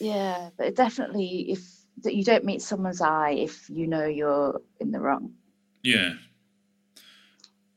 Yeah, 0.00 0.50
but 0.56 0.74
definitely, 0.74 1.50
if 1.52 1.60
that 2.02 2.14
you 2.14 2.24
don't 2.24 2.44
meet 2.44 2.62
someone's 2.62 3.00
eye 3.02 3.32
if 3.32 3.68
you 3.70 3.86
know 3.86 4.06
you're 4.06 4.60
in 4.80 4.90
the 4.90 5.00
wrong. 5.00 5.32
Yeah. 5.82 6.14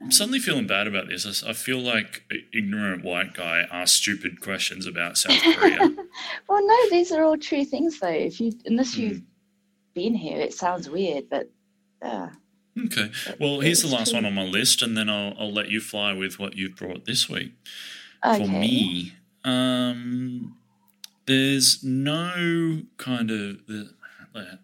I'm 0.02 0.12
suddenly 0.12 0.40
feeling 0.40 0.66
bad 0.66 0.88
about 0.88 1.10
this. 1.10 1.44
I 1.44 1.52
feel 1.54 1.80
like 1.80 2.24
an 2.32 2.44
ignorant 2.54 3.04
white 3.04 3.34
guy 3.34 3.68
asks 3.70 3.98
stupid 3.98 4.40
questions 4.40 4.86
about 4.88 5.18
South 5.18 5.42
Korea. 5.56 5.80
Well, 6.48 6.66
no, 6.66 6.90
these 6.90 7.12
are 7.12 7.24
all 7.24 7.38
true 7.38 7.66
things, 7.66 8.00
though. 8.00 8.08
If 8.08 8.40
you, 8.40 8.54
unless 8.66 8.96
Hmm. 8.96 9.02
you've 9.02 9.22
been 9.94 10.16
here, 10.16 10.40
it 10.40 10.54
sounds 10.54 10.90
weird, 10.90 11.30
but 11.30 11.50
yeah. 12.02 12.30
Okay. 12.86 13.12
Well, 13.42 13.60
here's 13.60 13.82
the 13.82 13.90
last 13.94 14.12
true. 14.12 14.18
one 14.18 14.26
on 14.26 14.34
my 14.34 14.46
list, 14.46 14.82
and 14.82 14.96
then 14.96 15.10
I'll, 15.10 15.34
I'll 15.38 15.52
let 15.54 15.70
you 15.70 15.82
fly 15.82 16.14
with 16.14 16.40
what 16.40 16.56
you've 16.56 16.78
brought 16.78 17.04
this 17.06 17.28
week. 17.28 17.52
Okay. 18.26 18.46
For 18.46 18.50
me, 18.50 19.14
um, 19.44 20.56
there's 21.26 21.84
no 21.84 22.84
kind 22.98 23.32
of 23.32 23.58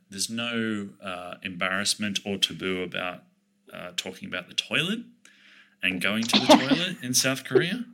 there's 0.09 0.29
no 0.29 0.89
uh, 1.03 1.35
embarrassment 1.43 2.19
or 2.25 2.37
taboo 2.37 2.83
about 2.83 3.23
uh, 3.73 3.91
talking 3.97 4.29
about 4.29 4.47
the 4.47 4.53
toilet 4.53 4.99
and 5.85 6.01
going 6.01 6.23
to 6.23 6.39
the 6.39 6.45
toilet 6.47 6.97
in 7.03 7.13
South 7.13 7.43
Korea. 7.45 7.85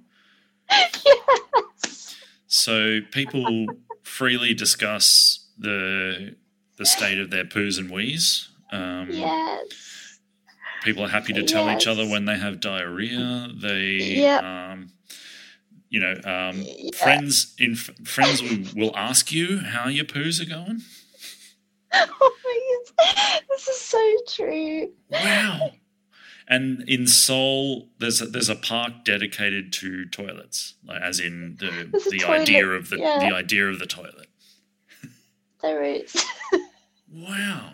yes. 1.06 2.16
So 2.48 3.00
people 3.12 3.68
freely 4.04 4.54
discuss 4.54 5.46
the 5.58 6.36
the 6.78 6.86
state 6.86 7.20
of 7.20 7.30
their 7.30 7.46
poos 7.46 7.78
and 7.78 7.92
wees. 7.92 8.50
Um, 8.72 9.08
Yes. 9.12 10.18
People 10.84 11.04
are 11.04 11.10
happy 11.10 11.32
to 11.34 11.44
tell 11.44 11.70
each 11.70 11.86
other 11.86 12.08
when 12.08 12.26
they 12.26 12.38
have 12.40 12.60
diarrhea. 12.60 13.50
They 13.54 13.98
Yep. 14.18 14.44
um, 14.44 14.92
you 15.90 16.00
know, 16.00 16.14
um, 16.24 16.64
Yeah. 16.66 16.90
friends 16.96 17.54
in 17.60 17.76
friends 17.76 18.42
will, 18.42 18.64
will 18.76 18.98
ask 18.98 19.32
you 19.32 19.60
how 19.60 19.90
your 19.90 20.06
poos 20.06 20.42
are 20.42 20.46
going. 20.50 20.82
Oh 21.94 22.34
my. 22.46 23.42
This 23.50 23.68
is 23.68 23.82
so 23.82 24.16
true. 24.30 24.92
Wow. 25.10 25.72
And 26.48 26.84
in 26.88 27.08
Seoul, 27.08 27.88
there's 28.00 28.22
a, 28.22 28.26
there's 28.26 28.50
a 28.50 28.56
park 28.56 29.06
dedicated 29.06 29.72
to 29.74 30.06
toilets, 30.06 30.76
like 30.86 31.02
as 31.02 31.20
in 31.20 31.58
the 31.60 31.90
There's 31.92 32.06
the 32.06 32.26
idea 32.26 32.68
of 32.68 32.90
the 32.90 32.98
yeah. 32.98 33.20
the 33.20 33.36
idea 33.36 33.68
of 33.68 33.80
the 33.80 33.86
toilet. 33.86 34.28
There 35.62 35.84
is. 35.84 36.16
Wow. 37.14 37.74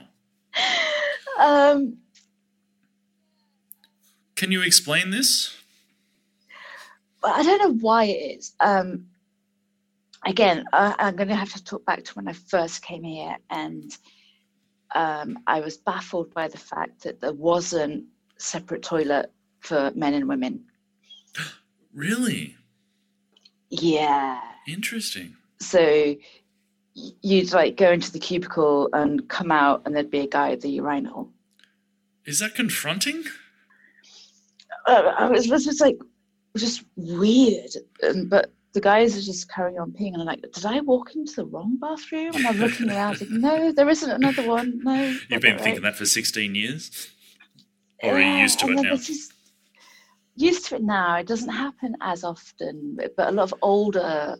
um, 1.39 1.97
Can 4.35 4.51
you 4.51 4.61
explain 4.61 5.11
this? 5.11 5.55
I 7.23 7.43
don't 7.43 7.59
know 7.59 7.77
why 7.79 8.05
it 8.05 8.37
is. 8.37 8.53
Um, 8.59 9.07
again, 10.25 10.65
I, 10.73 10.95
I'm 10.99 11.15
going 11.15 11.29
to 11.29 11.35
have 11.35 11.53
to 11.53 11.63
talk 11.63 11.85
back 11.85 12.03
to 12.03 12.13
when 12.13 12.27
I 12.27 12.33
first 12.33 12.81
came 12.81 13.03
here, 13.03 13.37
and 13.49 13.95
um, 14.95 15.39
I 15.47 15.59
was 15.59 15.77
baffled 15.77 16.33
by 16.33 16.47
the 16.47 16.57
fact 16.57 17.03
that 17.03 17.21
there 17.21 17.33
wasn't 17.33 18.05
separate 18.37 18.83
toilet 18.83 19.31
for 19.59 19.91
men 19.95 20.13
and 20.13 20.27
women. 20.27 20.63
Really 21.93 22.55
Yeah. 23.69 24.39
interesting. 24.67 25.35
So 25.59 26.15
you'd 26.93 27.53
like 27.53 27.75
go 27.77 27.91
into 27.91 28.11
the 28.11 28.19
cubicle 28.19 28.89
and 28.93 29.27
come 29.29 29.51
out, 29.51 29.81
and 29.85 29.95
there'd 29.95 30.11
be 30.11 30.19
a 30.19 30.27
guy 30.27 30.51
at 30.51 30.61
the 30.61 30.69
urinal. 30.69 31.31
Is 32.25 32.37
that 32.39 32.53
confronting? 32.55 33.23
Uh, 34.87 35.13
I 35.17 35.27
was, 35.29 35.47
was 35.47 35.65
just 35.65 35.81
like, 35.81 35.97
just 36.55 36.83
weird. 36.95 37.71
And, 38.03 38.29
but 38.29 38.51
the 38.73 38.81
guys 38.81 39.17
are 39.17 39.21
just 39.21 39.49
carrying 39.51 39.79
on 39.79 39.91
peeing, 39.91 40.13
and 40.13 40.21
I'm 40.21 40.27
like, 40.27 40.45
did 40.53 40.65
I 40.65 40.81
walk 40.81 41.15
into 41.15 41.33
the 41.37 41.45
wrong 41.45 41.77
bathroom? 41.81 42.35
And 42.35 42.45
I'm 42.45 42.57
looking 42.57 42.89
around, 42.91 43.19
like, 43.21 43.29
no, 43.31 43.71
there 43.71 43.89
isn't 43.89 44.11
another 44.11 44.43
one. 44.43 44.79
No. 44.83 45.17
You've 45.29 45.41
been 45.41 45.57
thinking 45.57 45.81
that 45.83 45.95
for 45.95 46.05
16 46.05 46.53
years? 46.53 47.09
Or 48.03 48.15
are 48.15 48.19
you 48.19 48.41
used 48.41 48.59
to 48.59 48.69
it 48.69 48.75
now? 48.75 48.95
just- 48.95 49.33
used 50.35 50.65
to 50.67 50.75
it 50.75 50.83
now. 50.83 51.17
It 51.17 51.27
doesn't 51.27 51.49
happen 51.49 51.95
as 52.01 52.23
often, 52.23 52.95
but, 52.95 53.15
but 53.15 53.29
a 53.29 53.31
lot 53.31 53.51
of 53.51 53.55
older 53.61 54.37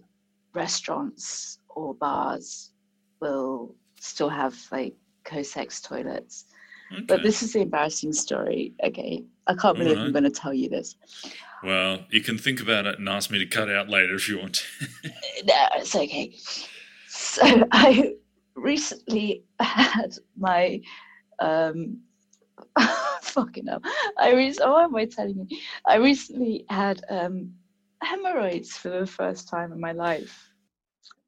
restaurants 0.53 1.59
or 1.69 1.95
bars 1.95 2.71
will 3.19 3.75
still 3.99 4.29
have 4.29 4.55
like 4.71 4.95
co-sex 5.23 5.81
toilets. 5.81 6.45
But 7.05 7.21
this 7.21 7.43
is 7.43 7.51
the 7.51 7.61
embarrassing 7.61 8.13
story. 8.13 8.73
Okay, 8.81 9.25
I 9.47 9.55
can't 9.55 9.77
believe 9.77 9.97
I'm 9.97 10.13
going 10.13 10.23
to 10.23 10.29
tell 10.29 10.53
you 10.53 10.69
this. 10.69 10.95
Well, 11.61 12.05
you 12.11 12.21
can 12.21 12.37
think 12.37 12.61
about 12.61 12.85
it 12.85 12.97
and 12.97 13.09
ask 13.09 13.29
me 13.29 13.39
to 13.39 13.45
cut 13.45 13.69
out 13.69 13.89
later 13.89 14.15
if 14.15 14.29
you 14.29 14.39
want. 14.39 14.63
No, 15.45 15.67
it's 15.75 15.95
okay. 15.95 16.35
So 17.07 17.41
I 17.71 18.13
recently 18.55 19.43
had 19.59 20.17
my 20.37 20.81
um 21.39 21.99
fucking 23.27 23.69
up. 23.69 23.83
I 24.17 24.33
re- 24.33 24.55
oh, 24.61 24.83
am 24.83 24.95
I 24.95 25.05
telling 25.05 25.47
you? 25.49 25.57
I 25.85 25.95
recently 25.95 26.65
had 26.69 27.01
um 27.09 27.53
hemorrhoids 28.01 28.71
for 28.71 28.89
the 28.89 29.07
first 29.07 29.47
time 29.47 29.71
in 29.71 29.79
my 29.79 29.91
life. 29.91 30.51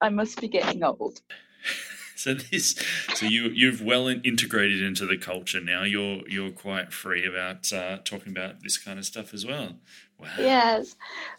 I 0.01 0.09
must 0.09 0.39
be 0.39 0.47
getting 0.47 0.83
old. 0.83 1.21
so 2.15 2.33
this, 2.33 2.75
so 3.15 3.25
you 3.25 3.49
you've 3.49 3.81
well 3.81 4.07
in, 4.07 4.21
integrated 4.21 4.81
into 4.81 5.05
the 5.05 5.17
culture 5.17 5.62
now. 5.62 5.83
You're 5.83 6.27
you're 6.27 6.51
quite 6.51 6.93
free 6.93 7.25
about 7.25 7.71
uh, 7.73 7.97
talking 8.03 8.31
about 8.31 8.62
this 8.62 8.77
kind 8.77 8.99
of 8.99 9.05
stuff 9.05 9.33
as 9.33 9.45
well. 9.45 9.75
Wow. 10.19 10.27
Yes, 10.38 10.95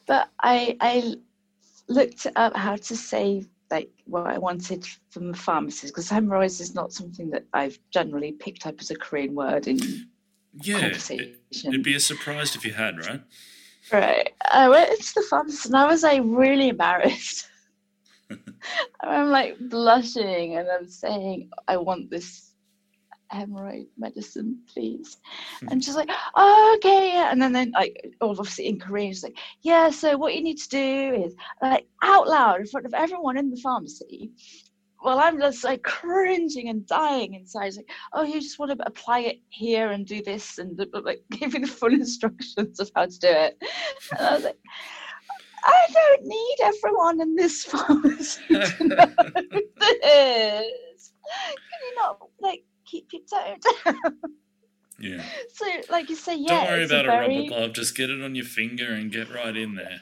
but 0.07 0.29
I 0.43 0.77
I 0.81 1.15
looked 1.89 2.27
up 2.37 2.57
how 2.57 2.77
to 2.77 2.97
say 2.97 3.45
like 3.71 3.91
what 4.05 4.27
I 4.27 4.39
wanted 4.39 4.87
from 5.11 5.31
the 5.31 5.39
pharmacist 5.39 5.93
because 5.93 6.09
hemorrhoids 6.09 6.61
is 6.61 6.75
not 6.75 6.93
something 6.93 7.31
that 7.31 7.45
I've 7.53 7.79
generally 7.91 8.33
picked 8.33 8.67
up 8.67 8.81
as 8.81 8.91
a 8.91 8.97
Korean 8.97 9.35
word 9.35 9.69
in 9.69 9.79
Yeah. 10.55 10.81
Conversation. 10.81 11.37
it'd 11.53 11.83
be 11.83 11.95
a 11.95 12.01
surprise 12.01 12.55
if 12.57 12.65
you 12.65 12.73
had, 12.73 12.99
right? 12.99 13.23
Right. 13.93 14.33
I 14.51 14.69
went 14.69 14.91
into 14.91 15.13
the 15.15 15.23
pharmacist 15.29 15.67
and 15.67 15.77
I 15.77 15.87
was 15.87 16.03
like 16.03 16.23
really 16.25 16.69
embarrassed. 16.69 17.49
I'm 19.01 19.31
like 19.31 19.57
blushing 19.59 20.57
and 20.57 20.69
I'm 20.69 20.89
saying, 20.89 21.51
I 21.67 21.77
want 21.77 22.11
this 22.11 22.53
hemorrhoid 23.33 23.87
medicine, 23.97 24.61
please. 24.73 25.19
Hmm. 25.61 25.69
And 25.69 25.85
she's 25.85 25.97
like, 25.97 26.11
oh, 26.35 26.77
okay. 26.79 27.13
Yeah. 27.13 27.31
And 27.31 27.41
then, 27.41 27.53
then 27.53 27.73
like 27.73 28.13
obviously 28.21 28.67
in 28.69 28.79
Korean, 28.79 29.13
she's 29.13 29.23
like, 29.23 29.39
yeah, 29.63 29.91
so 29.91 30.17
what 30.17 30.35
you 30.35 30.43
need 30.43 30.59
to 30.59 30.69
do 30.69 31.25
is 31.27 31.35
like 31.63 31.87
out 32.03 32.29
loud 32.29 32.61
in 32.61 32.67
front 32.67 32.87
of 32.87 32.95
everyone 32.95 33.37
in 33.37 33.51
the 33.51 33.61
pharmacy. 33.61 34.33
Well, 35.03 35.19
I'm 35.19 35.39
just 35.39 35.65
like 35.65 35.83
cringing 35.83 36.69
and 36.69 36.87
dying 36.87 37.35
inside. 37.35 37.69
It's 37.69 37.77
like, 37.79 37.91
oh, 38.13 38.23
you 38.23 38.41
just 38.41 38.59
want 38.59 38.79
to 38.79 38.87
apply 38.87 39.21
it 39.21 39.41
here 39.49 39.91
and 39.93 40.07
do 40.07 40.23
this 40.23 40.59
and 40.59 40.79
like 41.05 41.23
give 41.31 41.55
me 41.55 41.61
the 41.61 41.67
full 41.67 41.93
instructions 41.93 42.79
of 42.81 42.91
how 42.95 43.07
to 43.07 43.19
do 43.19 43.29
it. 43.29 43.57
And 44.19 44.27
I 44.27 44.35
was 44.35 44.45
like, 44.45 44.59
I 45.65 45.87
don't 45.93 46.25
need 46.25 46.57
everyone 46.63 47.21
in 47.21 47.35
this 47.35 47.65
pharmacy 47.67 48.43
to 48.49 48.85
know 48.85 49.07
this. 49.81 51.13
Can 51.47 51.81
you 51.87 51.97
not 51.97 52.19
like 52.41 52.65
keep 52.85 53.09
your 53.13 53.23
tone 53.23 53.59
down? 53.85 54.19
Yeah. 54.99 55.23
So, 55.55 55.67
like 55.89 56.11
you 56.11 56.17
say, 56.17 56.37
yeah. 56.37 56.49
Don't 56.49 56.67
worry 56.67 56.85
about 56.85 57.07
a, 57.07 57.09
very, 57.09 57.37
rubber 57.39 57.49
glove. 57.49 57.73
Just 57.73 57.97
get 57.97 58.11
it 58.11 58.23
on 58.23 58.35
your 58.35 58.45
finger 58.45 58.93
and 58.93 59.11
get 59.11 59.33
right 59.33 59.57
in 59.57 59.75
there. 59.75 60.01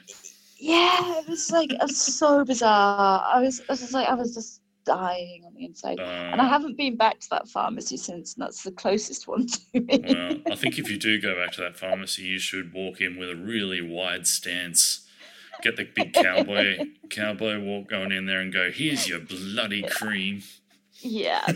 Yeah, 0.57 1.19
it 1.19 1.29
was 1.29 1.51
like 1.51 1.71
it 1.71 1.79
was 1.81 1.97
so 1.97 2.43
bizarre. 2.43 3.23
I 3.25 3.39
was, 3.39 3.61
I 3.61 3.71
was 3.71 3.79
just 3.79 3.93
like, 3.93 4.09
I 4.09 4.13
was 4.13 4.35
just 4.35 4.58
dying 4.89 5.43
on 5.45 5.53
the 5.53 5.65
inside. 5.65 5.99
Uh, 5.99 6.03
And 6.31 6.41
I 6.41 6.47
haven't 6.47 6.77
been 6.77 6.95
back 6.97 7.19
to 7.19 7.27
that 7.31 7.47
pharmacy 7.47 7.95
since, 7.97 8.33
and 8.35 8.41
that's 8.43 8.63
the 8.63 8.71
closest 8.71 9.27
one 9.27 9.45
to 9.47 9.59
me. 9.79 10.03
well, 10.07 10.37
I 10.51 10.55
think 10.55 10.79
if 10.79 10.89
you 10.89 10.97
do 10.97 11.21
go 11.21 11.35
back 11.35 11.51
to 11.53 11.61
that 11.61 11.77
pharmacy, 11.77 12.23
you 12.23 12.39
should 12.39 12.73
walk 12.73 12.99
in 13.01 13.17
with 13.17 13.29
a 13.29 13.35
really 13.35 13.81
wide 13.81 14.25
stance. 14.25 15.05
Get 15.61 15.75
the 15.75 15.87
big 15.95 16.13
cowboy 16.13 16.77
cowboy 17.09 17.59
walk 17.59 17.89
going 17.89 18.11
in 18.11 18.25
there 18.25 18.39
and 18.39 18.51
go, 18.51 18.71
"Here's 18.71 19.07
your 19.07 19.19
bloody 19.19 19.83
cream." 19.83 20.41
yeah. 21.01 21.45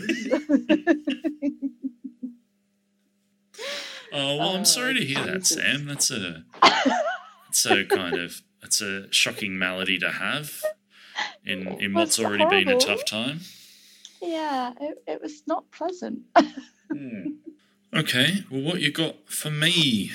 Oh 4.16 4.36
well, 4.38 4.54
I'm 4.54 4.64
sorry 4.64 4.94
to 4.94 5.04
hear 5.04 5.24
that, 5.24 5.44
Sam. 5.44 5.86
That's 5.86 6.08
a 6.10 6.44
that's 6.62 7.66
a 7.66 7.84
kind 7.84 8.16
of 8.16 8.42
that's 8.62 8.80
a 8.80 9.12
shocking 9.12 9.58
malady 9.58 9.98
to 9.98 10.10
have 10.12 10.62
in 11.44 11.66
in 11.80 11.92
what's 11.94 12.18
already 12.18 12.44
been 12.46 12.68
a 12.68 12.78
tough 12.78 13.04
time. 13.04 13.40
yeah, 14.22 14.72
it, 14.80 15.02
it 15.06 15.22
was 15.22 15.42
not 15.46 15.70
pleasant. 15.70 16.20
Hmm. 16.92 17.26
Okay, 17.92 18.44
well, 18.50 18.60
what 18.62 18.80
you 18.80 18.92
got 18.92 19.16
for 19.28 19.50
me? 19.50 20.12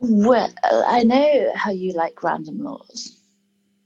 Well, 0.00 0.52
I 0.64 1.02
know 1.04 1.52
how 1.54 1.70
you 1.70 1.92
like 1.92 2.22
random 2.22 2.58
laws, 2.62 3.18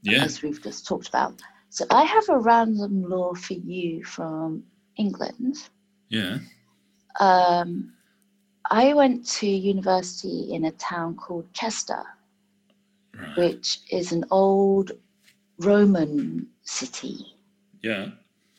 Yeah, 0.02 0.24
as 0.24 0.42
we've 0.42 0.60
just 0.62 0.86
talked 0.86 1.08
about. 1.08 1.40
So 1.68 1.84
I 1.90 2.02
have 2.04 2.28
a 2.28 2.38
random 2.38 3.04
law 3.08 3.34
for 3.34 3.52
you 3.54 4.02
from 4.04 4.64
England. 4.96 5.56
yeah. 6.08 6.38
Um, 7.20 7.92
I 8.70 8.94
went 8.94 9.26
to 9.38 9.46
university 9.46 10.52
in 10.52 10.64
a 10.64 10.72
town 10.72 11.14
called 11.16 11.52
Chester, 11.52 12.02
Right. 13.14 13.36
which 13.36 13.80
is 13.90 14.12
an 14.12 14.24
old 14.30 14.92
Roman 15.58 16.46
city, 16.62 17.24
Yeah. 17.82 18.10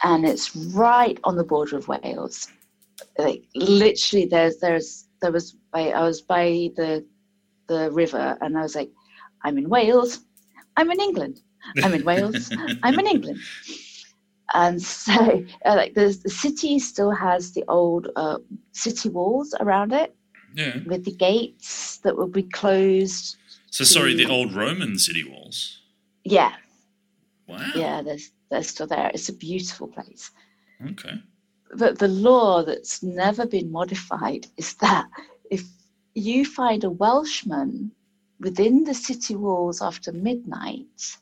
and 0.03 0.25
it's 0.25 0.55
right 0.55 1.19
on 1.23 1.35
the 1.37 1.43
border 1.43 1.77
of 1.77 1.87
Wales. 1.87 2.47
Like 3.17 3.43
literally, 3.55 4.25
there's 4.25 4.57
there's 4.57 5.07
there 5.21 5.31
was 5.31 5.55
I, 5.73 5.91
I 5.91 6.03
was 6.03 6.21
by 6.21 6.71
the 6.75 7.05
the 7.67 7.91
river, 7.91 8.37
and 8.41 8.57
I 8.57 8.61
was 8.61 8.75
like, 8.75 8.91
I'm 9.43 9.57
in 9.57 9.69
Wales, 9.69 10.19
I'm 10.77 10.89
in 10.91 10.99
England, 11.01 11.41
I'm 11.83 11.93
in 11.93 12.03
Wales, 12.05 12.51
I'm 12.83 12.97
in 12.99 13.07
England. 13.07 13.39
And 14.53 14.81
so, 14.81 15.43
uh, 15.65 15.75
like, 15.75 15.93
the, 15.93 16.17
the 16.23 16.29
city 16.29 16.79
still 16.79 17.11
has 17.11 17.51
the 17.51 17.65
old 17.67 18.07
uh, 18.15 18.37
city 18.71 19.09
walls 19.09 19.53
around 19.59 19.91
it 19.91 20.15
Yeah. 20.55 20.77
with 20.85 21.03
the 21.03 21.11
gates 21.11 21.97
that 22.03 22.15
will 22.15 22.29
be 22.29 22.43
closed. 22.43 23.35
So 23.71 23.83
sorry, 23.83 24.13
the 24.15 24.25
old 24.25 24.53
Roman 24.55 24.97
city 24.97 25.23
walls. 25.29 25.81
Yeah, 26.23 26.53
Wow. 27.47 27.71
yeah, 27.75 28.01
they're, 28.01 28.17
they're 28.51 28.63
still 28.63 28.87
there. 28.87 29.09
It's 29.13 29.29
a 29.29 29.33
beautiful 29.33 29.87
place. 29.87 30.31
Okay. 30.91 31.13
But 31.75 31.99
the 31.99 32.07
law 32.07 32.63
that's 32.63 33.01
never 33.03 33.45
been 33.45 33.71
modified 33.71 34.47
is 34.57 34.73
that 34.75 35.05
if 35.51 35.63
you 36.13 36.45
find 36.45 36.83
a 36.83 36.89
Welshman 36.89 37.91
within 38.39 38.83
the 38.83 38.93
city 38.93 39.35
walls 39.35 39.81
after 39.81 40.11
midnight, 40.11 41.17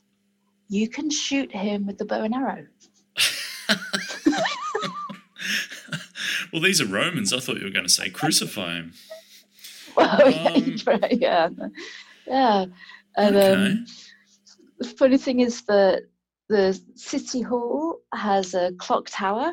you 0.68 0.88
can 0.88 1.10
shoot 1.10 1.52
him 1.52 1.86
with 1.86 1.98
the 1.98 2.04
bow 2.04 2.22
and 2.22 2.34
arrow. 2.34 2.66
well, 6.52 6.62
these 6.62 6.80
are 6.80 6.86
Romans. 6.86 7.32
I 7.32 7.40
thought 7.40 7.58
you 7.58 7.64
were 7.64 7.70
going 7.70 7.86
to 7.86 7.92
say 7.92 8.10
crucify 8.10 8.74
him. 8.76 8.92
Well, 9.96 10.30
yeah, 10.30 10.50
Um, 10.50 10.76
right, 10.86 11.18
yeah, 11.18 11.48
yeah. 12.26 12.66
And 13.16 13.36
Okay. 13.36 13.52
um, 13.54 13.86
the 14.78 14.88
funny 14.88 15.16
thing 15.16 15.40
is 15.40 15.62
that 15.62 16.02
the 16.48 16.80
city 16.94 17.40
hall 17.42 18.00
has 18.14 18.54
a 18.54 18.72
clock 18.78 19.08
tower 19.10 19.52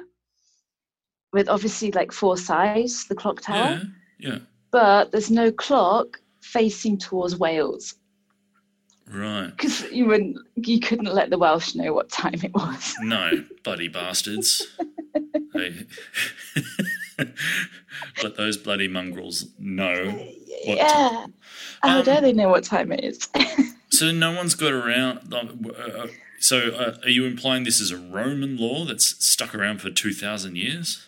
with 1.32 1.50
obviously 1.50 1.92
like 1.92 2.12
four 2.12 2.38
sides, 2.38 3.08
the 3.08 3.16
clock 3.16 3.42
tower, 3.42 3.82
Yeah, 4.20 4.30
yeah. 4.34 4.38
but 4.72 5.12
there's 5.12 5.32
no 5.32 5.52
clock 5.52 6.22
facing 6.42 6.98
towards 6.98 7.38
Wales 7.38 7.96
Right. 9.12 9.48
because 9.50 9.84
you 9.92 10.06
wouldn't, 10.06 10.38
you 10.56 10.80
couldn't 10.80 11.14
let 11.14 11.30
the 11.30 11.38
Welsh 11.38 11.76
know 11.76 11.94
what 11.94 12.10
time 12.10 12.36
it 12.44 12.54
was. 12.54 12.94
No, 13.02 13.44
bloody 13.64 13.88
bastards. 13.88 14.68
They- 15.54 15.86
Let 18.24 18.36
those 18.38 18.58
bloody 18.58 18.88
mongrels 18.88 19.46
know. 19.60 20.06
What 20.66 20.78
yeah. 20.78 21.26
How 21.84 22.00
Um, 22.00 22.04
dare 22.06 22.22
they 22.22 22.34
know 22.34 22.50
what 22.50 22.64
time 22.64 22.92
it 22.92 23.04
is? 23.04 23.30
So 23.92 24.12
no 24.12 24.32
one's 24.32 24.56
got 24.56 24.72
around. 24.74 25.32
Uh, 25.32 26.08
so 26.44 26.58
uh, 26.70 26.98
are 27.04 27.10
you 27.10 27.26
implying 27.26 27.64
this 27.64 27.80
is 27.80 27.92
a 27.92 27.98
Roman 27.98 28.58
law 28.58 28.86
that's 28.86 29.26
stuck 29.26 29.56
around 29.56 29.82
for 29.82 29.90
2,000 29.90 30.56
years? 30.56 31.08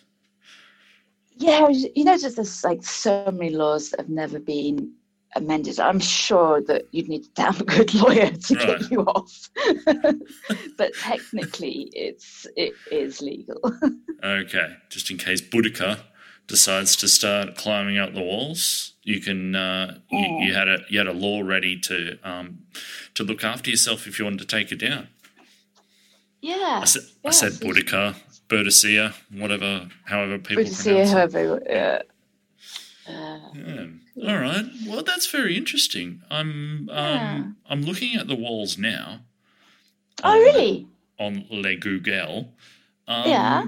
yeah, 1.38 1.68
you 1.68 2.04
know, 2.04 2.16
just 2.16 2.36
there's 2.36 2.64
like 2.64 2.82
so 2.82 3.30
many 3.30 3.50
laws 3.50 3.90
that 3.90 4.00
have 4.00 4.08
never 4.08 4.38
been 4.38 4.92
amended. 5.34 5.78
I'm 5.78 6.00
sure 6.00 6.62
that 6.62 6.86
you'd 6.92 7.08
need 7.08 7.24
a 7.26 7.28
damn 7.34 7.58
good 7.58 7.92
lawyer 7.94 8.30
to 8.30 8.54
Right. 8.54 8.80
get 8.80 8.90
you 8.90 9.02
off. 9.02 9.50
but 10.78 10.94
technically, 10.94 11.90
it's 11.92 12.46
it 12.56 12.72
is 12.90 13.20
legal. 13.20 13.60
Okay, 14.24 14.74
just 14.88 15.10
in 15.10 15.18
case 15.18 15.42
Boudica 15.42 16.00
decides 16.48 16.96
to 16.96 17.06
start 17.06 17.54
climbing 17.54 17.98
up 17.98 18.14
the 18.14 18.22
walls, 18.22 18.94
you 19.02 19.20
can. 19.20 19.54
Uh, 19.54 19.98
you, 20.10 20.26
Oh. 20.26 20.40
you 20.40 20.54
had 20.54 20.68
a 20.68 20.78
you 20.88 20.96
had 20.98 21.06
a 21.06 21.12
law 21.12 21.42
ready 21.42 21.78
to 21.80 22.18
um, 22.24 22.60
to 23.14 23.22
look 23.22 23.44
after 23.44 23.70
yourself 23.70 24.06
if 24.06 24.18
you 24.18 24.24
wanted 24.24 24.40
to 24.40 24.46
take 24.46 24.72
it 24.72 24.76
down. 24.78 25.08
Yeah. 26.46 26.80
I 26.82 26.84
said, 26.84 27.02
I 27.02 27.28
yeah, 27.28 27.30
said 27.30 27.52
Boudica, 27.54 28.14
Boadicea, 28.48 29.14
whatever, 29.32 29.88
however 30.04 30.38
people 30.38 30.62
Good 30.64 30.70
to 30.70 30.74
see 30.76 30.90
pronounce 30.90 31.10
it. 31.10 31.12
however. 31.14 31.62
Yeah. 31.68 32.02
Uh, 33.08 33.38
Yeah. 33.54 33.86
All 34.28 34.38
right. 34.38 34.64
Well, 34.86 35.02
that's 35.02 35.26
very 35.30 35.56
interesting. 35.56 36.22
I'm 36.30 36.88
um, 36.88 36.88
Yeah. 36.90 37.44
I'm 37.68 37.82
looking 37.82 38.16
at 38.16 38.28
the 38.28 38.34
walls 38.36 38.78
now. 38.78 39.20
oh, 40.22 40.30
on- 40.32 40.38
really? 40.38 40.86
On 41.18 41.44
Le 41.50 41.74
Google. 41.76 42.52
Um, 43.08 43.28
Yeah. 43.30 43.64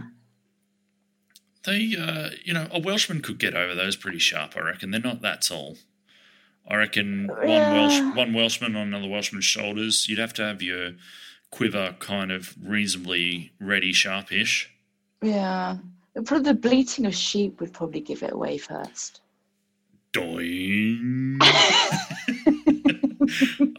They, 1.65 1.97
uh, 1.99 2.31
you 2.45 2.55
know, 2.55 2.69
a 2.71 2.79
Welshman 2.79 3.21
could 3.21 3.39
get 3.39 3.55
over 3.55 3.75
those 3.75 3.97
pretty 3.97 4.19
sharp. 4.19 4.57
I 4.57 4.61
reckon 4.61 4.91
they're 4.91 5.01
not 5.01 5.21
that 5.23 5.43
tall. 5.43 5.77
I 6.67 6.77
reckon 6.77 7.27
one 7.27 7.47
Welsh, 7.47 8.17
one 8.17 8.33
Welshman 8.33 8.77
on 8.77 8.89
another 8.89 9.09
Welshman's 9.09 9.45
shoulders. 9.45 10.09
You'd 10.09 10.19
have 10.19 10.35
to 10.35 10.43
have 10.45 10.63
your 10.63 10.93
quiver 11.51 11.97
kind 11.99 12.31
of 12.31 12.55
reasonably 12.63 13.53
ready, 13.61 13.93
sharpish. 13.93 14.71
Yeah. 15.23 15.79
Probably 16.25 16.53
the 16.53 16.55
bleating 16.55 17.07
of 17.07 17.15
sheep 17.15 17.61
would 17.61 17.73
probably 17.73 18.01
give 18.01 18.23
it 18.23 18.33
away 18.33 18.59
first. 18.59 19.21
Doing. 20.13 21.39
I'll 21.41 21.51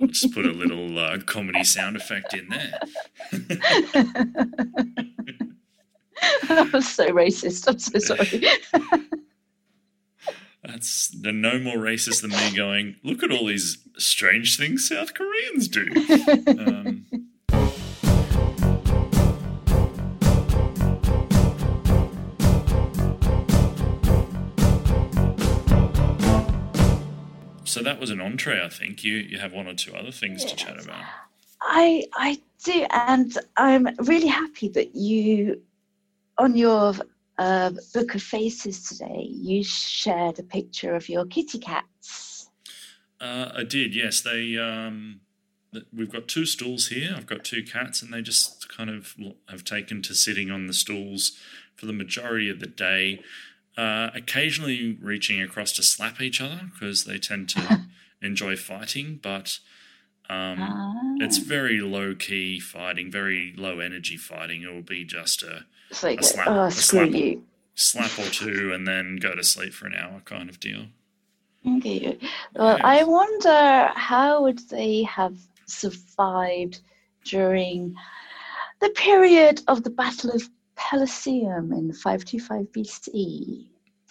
just 0.07 0.33
put 0.33 0.45
a 0.45 0.51
little 0.51 0.97
uh, 0.97 1.17
comedy 1.25 1.63
sound 1.63 1.97
effect 1.97 2.33
in 2.33 2.47
there. 2.49 2.79
that 6.47 6.71
was 6.71 6.87
so 6.87 7.09
racist. 7.09 7.67
I'm 7.67 7.79
so 7.79 7.99
sorry. 7.99 8.45
That's 10.63 11.09
they're 11.09 11.31
no 11.31 11.57
more 11.57 11.77
racist 11.77 12.21
than 12.21 12.31
me 12.31 12.55
going, 12.55 12.97
look 13.03 13.23
at 13.23 13.31
all 13.31 13.47
these 13.47 13.77
strange 13.97 14.57
things 14.57 14.87
South 14.87 15.13
Koreans 15.13 15.67
do. 15.67 15.85
Um, 16.59 17.05
so 27.69 27.83
that 27.83 27.99
was 27.99 28.09
an 28.09 28.19
entree, 28.19 28.63
I 28.63 28.69
think. 28.69 29.03
You 29.03 29.17
you 29.17 29.37
have 29.37 29.53
one 29.53 29.67
or 29.67 29.73
two 29.73 29.93
other 29.95 30.11
things 30.11 30.43
to 30.45 30.55
chat 30.55 30.83
about. 30.83 31.03
I 31.61 32.05
I 32.13 32.39
do, 32.63 32.85
and 32.89 33.37
I'm 33.55 33.87
really 33.99 34.27
happy 34.27 34.69
that 34.69 34.95
you, 34.95 35.61
on 36.37 36.55
your 36.55 36.93
uh, 37.37 37.71
book 37.93 38.15
of 38.15 38.23
faces 38.23 38.83
today, 38.83 39.27
you 39.29 39.63
shared 39.63 40.39
a 40.39 40.43
picture 40.43 40.95
of 40.95 41.07
your 41.07 41.25
kitty 41.25 41.59
cats. 41.59 42.49
Uh, 43.21 43.51
I 43.53 43.63
did, 43.63 43.95
yes. 43.95 44.21
They 44.21 44.57
um, 44.57 45.21
we've 45.93 46.11
got 46.11 46.27
two 46.27 46.45
stools 46.45 46.87
here. 46.87 47.13
I've 47.15 47.27
got 47.27 47.43
two 47.43 47.63
cats, 47.63 48.01
and 48.01 48.13
they 48.13 48.21
just 48.21 48.67
kind 48.69 48.89
of 48.89 49.15
have 49.47 49.63
taken 49.63 50.01
to 50.03 50.15
sitting 50.15 50.49
on 50.49 50.67
the 50.67 50.73
stools 50.73 51.37
for 51.75 51.85
the 51.85 51.93
majority 51.93 52.49
of 52.49 52.59
the 52.59 52.67
day. 52.67 53.21
Uh, 53.79 54.11
occasionally 54.13 54.97
reaching 55.01 55.41
across 55.41 55.71
to 55.71 55.81
slap 55.81 56.19
each 56.19 56.41
other 56.41 56.59
because 56.73 57.05
they 57.05 57.17
tend 57.17 57.47
to 57.47 57.61
enjoy 58.21 58.53
fighting, 58.57 59.17
but 59.23 59.59
um, 60.29 60.57
Ah. 60.59 60.93
it's 61.25 61.37
very 61.37 61.79
low 61.79 62.13
key 62.13 62.59
fighting, 62.59 63.09
very 63.09 63.53
low 63.55 63.79
energy 63.79 64.17
fighting. 64.17 64.63
It 64.63 64.73
will 64.73 64.81
be 64.97 65.05
just 65.05 65.43
a 65.43 65.63
like, 66.03 66.19
a 66.19 66.23
slap- 66.23 66.47
oh, 66.47 66.63
a 66.65 66.71
screw 66.71 67.09
slap. 67.09 67.21
you. 67.21 67.43
slap 67.75 68.19
or 68.19 68.29
two 68.29 68.73
and 68.73 68.85
then 68.85 69.15
go 69.15 69.33
to 69.33 69.43
sleep 69.43 69.73
for 69.73 69.87
an 69.87 69.95
hour 69.95 70.21
kind 70.25 70.49
of 70.49 70.59
deal. 70.59 70.87
Okay. 71.77 72.17
Well, 72.55 72.77
I 72.83 73.03
wonder 73.05 73.91
how 73.95 74.43
would 74.43 74.59
they 74.69 75.03
have 75.03 75.37
survived 75.67 76.81
during 77.23 77.95
the 78.81 78.89
period 78.89 79.61
of 79.69 79.83
the 79.83 79.89
Battle 79.89 80.31
of 80.31 80.49
Pelusium 80.79 81.77
in 81.77 81.91
525 81.93 82.71
BC. 82.71 83.65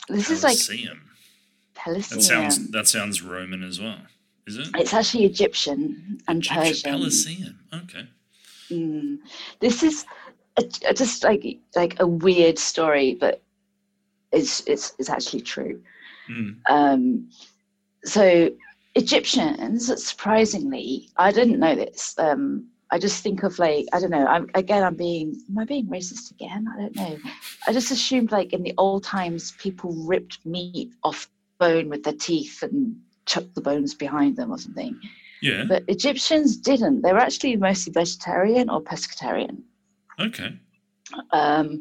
This 0.08 0.30
is 0.30 0.42
like. 0.42 0.56
Pelusium. 0.56 2.10
That 2.10 2.22
sounds 2.22 2.70
that 2.70 2.88
sounds 2.88 3.22
Roman 3.22 3.62
as 3.62 3.80
well, 3.80 3.98
is 4.46 4.58
it? 4.58 4.68
It's 4.74 4.92
actually 4.92 5.24
Egyptian 5.24 6.18
and 6.26 6.38
Egyptian 6.38 6.62
Persian. 6.62 6.92
Colosseum. 6.92 7.58
Okay. 7.72 8.06
Mm. 8.70 9.18
This 9.60 9.82
is 9.82 10.04
a, 10.58 10.64
a- 10.88 10.94
just 10.94 11.22
like 11.24 11.44
like 11.76 12.00
a 12.00 12.06
weird 12.06 12.58
story, 12.58 13.14
but 13.14 13.42
it's 14.32 14.66
it's 14.66 14.92
it's 14.98 15.08
actually 15.08 15.42
true. 15.42 15.80
Mm. 16.28 16.56
Um, 16.68 17.30
so 18.04 18.50
Egyptians, 18.96 20.04
surprisingly, 20.04 21.08
I 21.16 21.30
didn't 21.30 21.60
know 21.60 21.76
this. 21.76 22.14
Um, 22.18 22.66
I 22.90 22.98
just 22.98 23.22
think 23.22 23.42
of 23.42 23.58
like 23.58 23.86
I 23.92 24.00
don't 24.00 24.10
know. 24.10 24.26
I'm 24.26 24.48
again. 24.54 24.82
I'm 24.82 24.94
being. 24.94 25.40
Am 25.50 25.58
I 25.58 25.64
being 25.64 25.86
racist 25.86 26.30
again? 26.30 26.66
I 26.72 26.80
don't 26.80 26.96
know. 26.96 27.18
I 27.66 27.72
just 27.72 27.90
assumed 27.90 28.32
like 28.32 28.52
in 28.52 28.62
the 28.62 28.74
old 28.78 29.04
times, 29.04 29.52
people 29.52 29.92
ripped 29.92 30.44
meat 30.46 30.92
off 31.02 31.28
bone 31.58 31.88
with 31.88 32.04
their 32.04 32.14
teeth 32.14 32.62
and 32.62 32.96
chucked 33.26 33.54
the 33.54 33.60
bones 33.60 33.94
behind 33.94 34.36
them 34.36 34.50
or 34.50 34.58
something. 34.58 34.98
Yeah. 35.42 35.64
But 35.68 35.84
Egyptians 35.88 36.56
didn't. 36.56 37.02
They 37.02 37.12
were 37.12 37.18
actually 37.18 37.56
mostly 37.56 37.92
vegetarian 37.92 38.70
or 38.70 38.82
pescatarian. 38.82 39.62
Okay. 40.18 40.58
Um, 41.30 41.80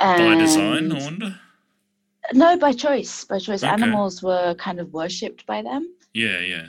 By 0.00 0.34
design, 0.36 0.92
I 0.92 1.04
wonder. 1.04 1.40
No, 2.32 2.56
by 2.56 2.72
choice. 2.72 3.24
By 3.24 3.38
choice. 3.38 3.62
Okay. 3.62 3.72
Animals 3.72 4.22
were 4.22 4.54
kind 4.54 4.80
of 4.80 4.92
worshipped 4.92 5.46
by 5.46 5.62
them. 5.62 5.94
Yeah, 6.14 6.40
yeah. 6.40 6.66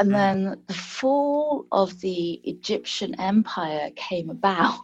And 0.00 0.10
Mm. 0.10 0.12
then 0.12 0.62
the 0.68 0.74
fall 0.74 1.66
of 1.72 2.00
the 2.00 2.40
Egyptian 2.44 3.18
empire 3.20 3.90
came 3.96 4.30
about 4.30 4.80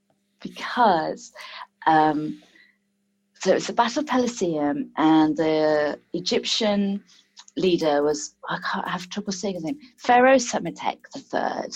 because 0.42 1.32
um, 1.86 2.42
so 3.40 3.54
it's 3.54 3.66
the 3.68 3.72
Battle 3.72 4.00
of 4.02 4.06
Pelusium, 4.06 4.90
and 4.98 5.34
the 5.36 5.98
Egyptian 6.12 7.02
leader 7.56 8.02
was 8.02 8.34
I 8.50 8.58
can't 8.58 8.86
I 8.86 8.90
have 8.90 9.08
trouble 9.08 9.32
saying 9.32 9.54
his 9.54 9.64
name 9.64 9.78
Pharaoh 9.96 10.36
Psamtik 10.36 10.98
III, 11.16 11.70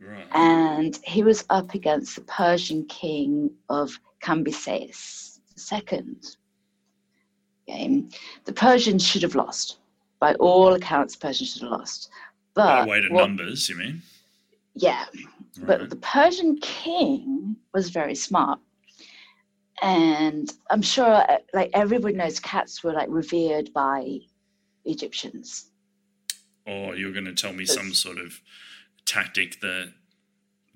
Right. 0.00 0.28
and 0.32 0.98
he 1.04 1.22
was 1.22 1.44
up 1.50 1.74
against 1.74 2.16
the 2.16 2.22
Persian 2.22 2.86
king 2.86 3.50
of 3.68 3.98
Cambyses 4.22 5.40
II. 5.72 6.16
Okay. 7.68 8.04
The 8.44 8.52
Persians 8.52 9.04
should 9.06 9.22
have 9.22 9.34
lost. 9.34 9.78
By 10.20 10.34
all 10.34 10.72
accounts, 10.74 11.16
Persians 11.16 11.52
should 11.52 11.62
have 11.62 11.72
lost. 11.72 12.10
By 12.54 12.80
But 12.80 12.88
weight 12.88 13.04
of 13.04 13.12
what- 13.12 13.26
numbers, 13.28 13.68
you 13.68 13.76
mean? 13.76 14.02
yeah, 14.74 15.06
but 15.60 15.80
Right. 15.80 15.90
the 15.90 15.96
Persian 15.96 16.58
king 16.58 17.56
was 17.72 17.90
very 17.90 18.14
smart. 18.14 18.60
And 19.82 20.50
I'm 20.70 20.80
sure, 20.82 21.04
uh, 21.30 21.38
like, 21.52 21.70
everybody 21.74 22.14
knows 22.14 22.40
cats 22.40 22.82
were, 22.82 22.92
like, 22.94 23.08
revered 23.10 23.72
by 23.74 24.20
Egyptians. 24.86 25.70
Or 26.64 26.96
you're 26.96 27.12
going 27.12 27.26
to 27.26 27.34
tell 27.34 27.52
me 27.52 27.66
some 27.66 27.92
sort 27.92 28.18
of 28.18 28.40
tactic 29.04 29.60
that 29.60 29.92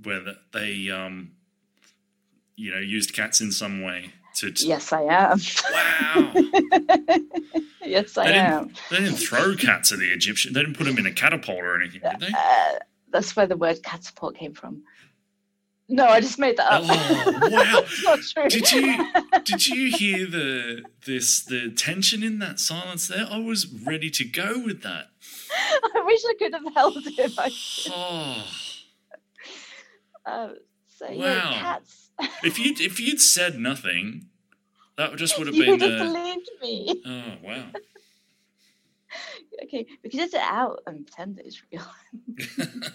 where 0.04 0.36
they 0.52 0.88
um 0.88 1.32
you 2.56 2.70
know 2.70 2.78
used 2.78 3.12
cats 3.12 3.40
in 3.40 3.50
some 3.50 3.82
way 3.82 4.12
to, 4.34 4.50
to 4.52 4.66
Yes, 4.66 4.92
I 4.92 5.02
am. 5.02 5.38
wow 5.72 6.34
yes, 7.84 8.16
I 8.16 8.26
They 8.26 8.38
am. 8.38 8.72
they 8.90 8.98
didn't 8.98 9.16
throw 9.16 9.54
cats 9.56 9.92
at 9.92 9.98
the 9.98 10.12
Egyptian 10.12 10.52
they 10.52 10.60
didn't 10.60 10.76
put 10.76 10.84
them 10.84 10.98
in 10.98 11.06
a 11.06 11.12
catapult 11.12 11.58
or 11.60 11.80
anything 11.80 12.00
did 12.02 12.20
they 12.20 12.28
Uh, 12.36 12.78
that's 13.12 13.34
where 13.34 13.46
the 13.46 13.56
word 13.56 13.82
catapult 13.82 14.36
came 14.36 14.54
from. 14.54 14.82
No, 15.88 16.06
I 16.06 16.20
just 16.20 16.38
made 16.38 16.56
that 16.58 16.70
up. 16.72 16.82
Oh, 16.86 17.48
wow. 17.50 17.84
not 18.04 18.20
true. 18.22 18.48
Did 18.48 18.70
you 18.70 19.04
did 19.44 19.66
you 19.66 19.90
hear 19.90 20.24
the 20.28 20.84
this 21.04 21.42
the 21.42 21.70
tension 21.72 22.22
in 22.22 22.38
that 22.38 22.60
silence 22.60 23.08
there? 23.08 23.26
I 23.28 23.38
was 23.38 23.66
ready 23.66 24.08
to 24.10 24.24
go 24.24 24.60
with 24.64 24.82
that. 24.84 25.06
I 25.96 26.02
wish 26.06 26.20
I 26.24 26.34
could 26.38 26.54
have 26.54 26.72
held 26.74 26.98
it. 27.04 27.32
I 27.36 27.50
Oh, 27.88 28.44
Uh, 30.24 30.48
so 30.86 31.10
yeah, 31.10 31.50
cats. 31.60 32.09
If 32.44 32.58
you 32.58 32.74
if 32.78 33.00
you'd 33.00 33.20
said 33.20 33.58
nothing, 33.58 34.26
that 34.96 35.16
just 35.16 35.38
would 35.38 35.46
have 35.46 35.56
you 35.56 35.64
been 35.64 35.80
have 35.80 35.90
a. 35.90 36.04
believed 36.04 36.50
me. 36.60 37.02
Oh 37.06 37.34
wow. 37.42 37.66
Okay, 39.64 39.84
we 40.04 40.10
can 40.10 40.20
just 40.20 40.34
it 40.34 40.40
out 40.40 40.80
and 40.86 41.04
pretend 41.04 41.36
that 41.36 41.44
it's 41.44 41.62
real. 41.72 41.82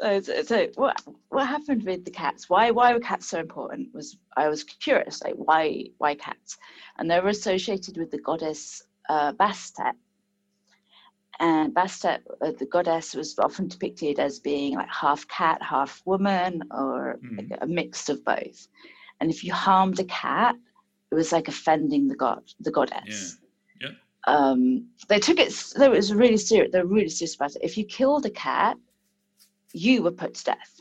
so, 0.00 0.20
so, 0.20 0.42
so 0.42 0.68
what 0.74 1.00
what 1.28 1.46
happened 1.46 1.84
with 1.84 2.04
the 2.04 2.10
cats? 2.10 2.50
Why 2.50 2.70
why 2.70 2.92
were 2.92 3.00
cats 3.00 3.28
so 3.28 3.38
important? 3.38 3.94
Was 3.94 4.16
I 4.36 4.48
was 4.48 4.64
curious, 4.64 5.22
like 5.22 5.34
why 5.36 5.84
why 5.98 6.16
cats? 6.16 6.58
And 6.98 7.10
they 7.10 7.20
were 7.20 7.28
associated 7.28 7.96
with 7.96 8.10
the 8.10 8.18
goddess 8.18 8.82
uh, 9.08 9.32
Bastet. 9.34 9.94
And 11.40 11.74
Bastet, 11.74 12.20
uh, 12.40 12.52
the 12.58 12.66
goddess, 12.66 13.14
was 13.14 13.38
often 13.38 13.68
depicted 13.68 14.18
as 14.20 14.38
being 14.38 14.74
like 14.74 14.88
half 14.88 15.26
cat, 15.28 15.60
half 15.62 16.02
woman, 16.04 16.62
or 16.70 17.18
like 17.36 17.58
a 17.60 17.66
mix 17.66 18.08
of 18.08 18.24
both. 18.24 18.68
And 19.20 19.30
if 19.30 19.42
you 19.42 19.52
harmed 19.52 19.98
a 19.98 20.04
cat, 20.04 20.56
it 21.10 21.14
was 21.14 21.32
like 21.32 21.48
offending 21.48 22.08
the 22.08 22.16
god, 22.16 22.42
the 22.60 22.70
goddess. 22.70 23.38
Yeah. 23.80 23.88
Yep. 23.88 23.96
Um, 24.26 24.88
they 25.08 25.18
took 25.18 25.38
it. 25.38 25.52
They 25.76 25.88
was 25.88 26.14
really 26.14 26.36
serious. 26.36 26.70
They 26.72 26.80
were 26.80 26.86
really 26.88 27.08
serious 27.08 27.34
about 27.34 27.56
it. 27.56 27.62
If 27.62 27.76
you 27.76 27.84
killed 27.84 28.26
a 28.26 28.30
cat, 28.30 28.76
you 29.72 30.02
were 30.02 30.12
put 30.12 30.34
to 30.34 30.44
death. 30.44 30.80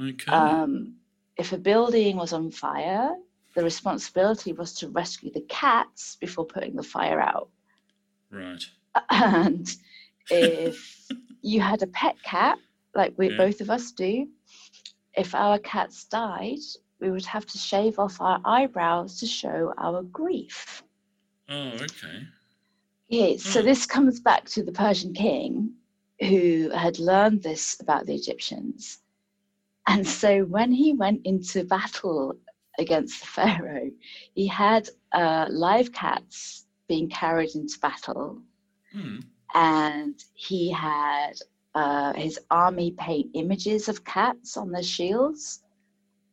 Okay. 0.00 0.32
Um, 0.32 0.94
if 1.36 1.52
a 1.52 1.58
building 1.58 2.16
was 2.16 2.32
on 2.32 2.50
fire, 2.50 3.14
the 3.54 3.64
responsibility 3.64 4.52
was 4.52 4.74
to 4.74 4.88
rescue 4.88 5.30
the 5.32 5.44
cats 5.48 6.16
before 6.20 6.46
putting 6.46 6.76
the 6.76 6.82
fire 6.82 7.20
out. 7.20 7.48
right. 8.30 8.64
And 9.10 9.68
if 10.30 11.08
you 11.42 11.60
had 11.60 11.82
a 11.82 11.86
pet 11.88 12.16
cat, 12.22 12.58
like 12.94 13.14
we 13.16 13.28
Yeah. 13.30 13.36
both 13.36 13.60
of 13.60 13.70
us 13.70 13.92
do, 13.92 14.28
if 15.16 15.34
our 15.34 15.58
cats 15.58 16.04
died, 16.04 16.58
we 17.00 17.10
would 17.10 17.24
have 17.26 17.46
to 17.46 17.58
shave 17.58 17.98
off 17.98 18.20
our 18.20 18.40
eyebrows 18.44 19.18
to 19.20 19.26
show 19.26 19.72
our 19.78 20.02
grief. 20.02 20.82
Oh, 21.48 21.70
okay. 21.82 22.26
Yeah, 23.08 23.36
so 23.38 23.60
Mm. 23.60 23.64
this 23.64 23.86
comes 23.86 24.20
back 24.20 24.44
to 24.50 24.62
the 24.62 24.72
Persian 24.72 25.12
king 25.12 25.74
who 26.20 26.70
had 26.70 26.98
learned 26.98 27.42
this 27.42 27.80
about 27.80 28.06
the 28.06 28.14
Egyptians. 28.14 29.00
And 29.86 30.06
so 30.06 30.44
when 30.44 30.70
he 30.72 30.92
went 30.92 31.22
into 31.24 31.64
battle 31.64 32.36
against 32.78 33.20
the 33.20 33.26
pharaoh, 33.26 33.90
he 34.34 34.46
had 34.46 34.88
uh, 35.12 35.46
live 35.50 35.92
cats 35.92 36.66
being 36.88 37.08
carried 37.08 37.54
into 37.54 37.78
battle, 37.80 38.42
Hmm. 38.92 39.18
and 39.54 40.14
he 40.34 40.70
had 40.70 41.34
uh, 41.74 42.12
his 42.14 42.38
army 42.50 42.90
paint 42.98 43.30
images 43.34 43.88
of 43.88 44.04
cats 44.04 44.56
on 44.56 44.70
their 44.72 44.82
shields 44.82 45.62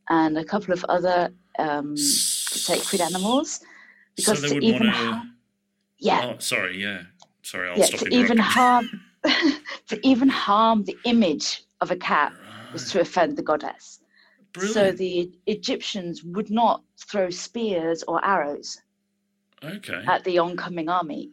and 0.10 0.38
a 0.38 0.44
couple 0.44 0.74
of 0.74 0.84
other 0.86 1.32
um, 1.60 1.96
sacred 1.98 3.02
animals. 3.02 3.60
Because 4.16 4.40
so 4.42 4.48
to 4.48 4.50
they 4.50 4.54
would 4.56 4.64
even 4.64 4.88
want 4.88 4.96
to. 4.96 5.02
ha- 5.04 5.26
Yeah, 6.00 6.34
Oh, 6.34 6.40
sorry. 6.40 6.82
Yeah. 6.82 7.04
Sorry. 7.44 7.70
I'll 7.70 7.78
yeah, 7.78 7.86
stop 7.86 8.00
to 8.02 8.16
even 8.16 8.38
harm 8.38 8.90
to 9.88 10.08
even 10.08 10.28
harm 10.30 10.84
the 10.84 10.98
image 11.06 11.64
of 11.82 11.92
a 11.92 11.96
cat 11.96 12.34
was 12.74 12.92
to 12.92 13.00
offend 13.02 13.38
the 13.38 13.44
goddess. 13.44 14.00
So 14.74 14.92
the 14.92 15.32
Egyptians 15.46 16.24
would 16.24 16.50
not 16.50 16.82
throw 16.98 17.30
spears 17.30 18.04
or 18.08 18.24
arrows 18.26 18.82
okay. 19.64 20.04
at 20.08 20.24
the 20.24 20.40
oncoming 20.40 20.90
army. 20.90 21.30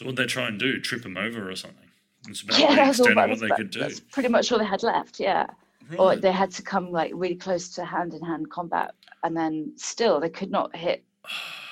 So 0.00 0.06
what 0.06 0.16
they 0.16 0.24
try 0.24 0.48
and 0.48 0.58
do? 0.58 0.80
Trip 0.80 1.02
them 1.02 1.18
over 1.18 1.50
or 1.50 1.54
something? 1.56 1.90
It's 2.26 2.40
about 2.40 2.58
Yeah, 2.58 2.74
the 2.74 2.88
extent 2.88 3.18
of 3.18 3.28
what 3.28 3.38
they 3.38 3.48
could 3.50 3.70
do. 3.70 3.80
that's 3.80 4.00
pretty 4.00 4.30
much 4.30 4.50
all 4.50 4.58
they 4.58 4.64
had 4.64 4.82
left. 4.82 5.20
Yeah, 5.20 5.44
Right. 5.90 6.00
or 6.00 6.16
they 6.16 6.32
had 6.32 6.50
to 6.52 6.62
come 6.62 6.90
like 6.90 7.12
really 7.14 7.34
close 7.34 7.68
to 7.74 7.84
hand 7.84 8.14
in 8.14 8.22
hand 8.22 8.50
combat, 8.50 8.94
and 9.24 9.36
then 9.36 9.74
still 9.76 10.18
they 10.18 10.30
could 10.30 10.50
not 10.50 10.74
hit 10.74 11.04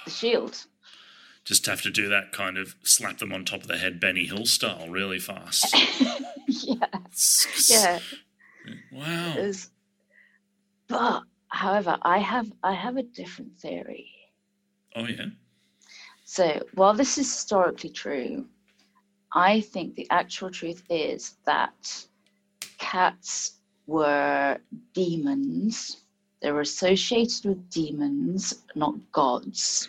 the 0.05 0.11
shield. 0.11 0.67
Just 1.47 1.65
have 1.65 1.81
to 1.81 1.91
do 1.91 2.11
that 2.11 2.33
kind 2.33 2.59
of 2.59 2.77
slap 2.83 3.17
them 3.17 3.33
on 3.33 3.47
top 3.47 3.63
of 3.63 3.67
the 3.69 3.79
head, 3.79 3.99
Benny 3.99 4.27
Hill 4.27 4.45
style, 4.45 4.91
really 4.91 5.19
fast. 5.19 5.75
yeah, 6.49 6.85
yeah. 7.67 7.99
Wow. 8.93 9.37
Was, 9.39 9.71
but 10.87 11.23
however, 11.49 11.97
I 12.03 12.19
have 12.19 12.53
I 12.63 12.75
have 12.75 12.99
a 12.99 13.03
different 13.05 13.57
theory. 13.59 14.11
Oh 14.95 15.07
yeah. 15.07 15.29
So 16.31 16.63
while 16.75 16.93
this 16.93 17.17
is 17.17 17.33
historically 17.33 17.89
true, 17.89 18.45
I 19.33 19.63
think 19.63 19.95
the 19.95 20.07
actual 20.11 20.51
truth 20.51 20.83
is 20.91 21.39
that 21.47 22.07
cats 22.77 23.61
were 23.87 24.59
demons. 24.93 26.03
They 26.43 26.53
were 26.53 26.61
associated 26.61 27.47
with 27.47 27.71
demons, 27.71 28.63
not 28.75 28.95
gods. 29.11 29.89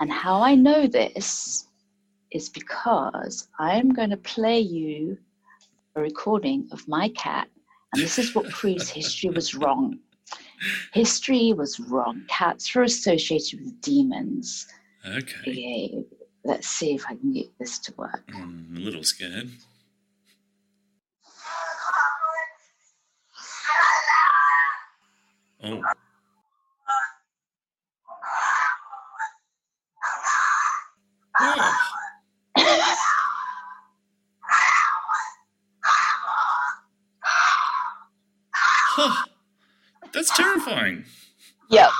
And 0.00 0.10
how 0.10 0.40
I 0.40 0.54
know 0.54 0.86
this 0.86 1.68
is 2.30 2.48
because 2.48 3.48
I'm 3.58 3.90
going 3.90 4.10
to 4.10 4.16
play 4.16 4.60
you 4.60 5.18
a 5.94 6.00
recording 6.00 6.70
of 6.72 6.88
my 6.88 7.10
cat. 7.10 7.48
And 7.92 8.02
this 8.02 8.18
is 8.18 8.34
what 8.34 8.48
proves 8.48 8.88
history 8.88 9.28
was 9.28 9.54
wrong. 9.54 9.98
History 10.94 11.52
was 11.52 11.78
wrong. 11.78 12.24
Cats 12.28 12.74
were 12.74 12.84
associated 12.84 13.60
with 13.60 13.78
demons. 13.82 14.66
Okay. 15.04 15.40
Okay, 15.48 16.04
let's 16.44 16.68
see 16.68 16.94
if 16.94 17.04
I 17.06 17.14
can 17.16 17.32
get 17.32 17.46
this 17.58 17.78
to 17.80 17.94
work. 17.96 18.24
Mm, 18.30 18.70
I'm 18.70 18.76
a 18.76 18.80
little 18.80 19.02
scared. 19.02 19.50
Oh. 25.64 25.82
Oh. 31.40 31.88
Huh. 38.94 39.24
That's 40.12 40.36
terrifying. 40.36 41.06
Yep. 41.70 41.90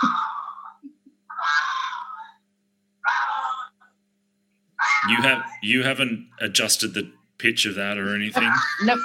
You 5.08 5.16
have 5.16 5.42
you 5.62 5.82
haven't 5.82 6.28
adjusted 6.40 6.94
the 6.94 7.10
pitch 7.38 7.66
of 7.66 7.74
that 7.74 7.98
or 7.98 8.14
anything. 8.14 8.50
Nope. 8.84 8.98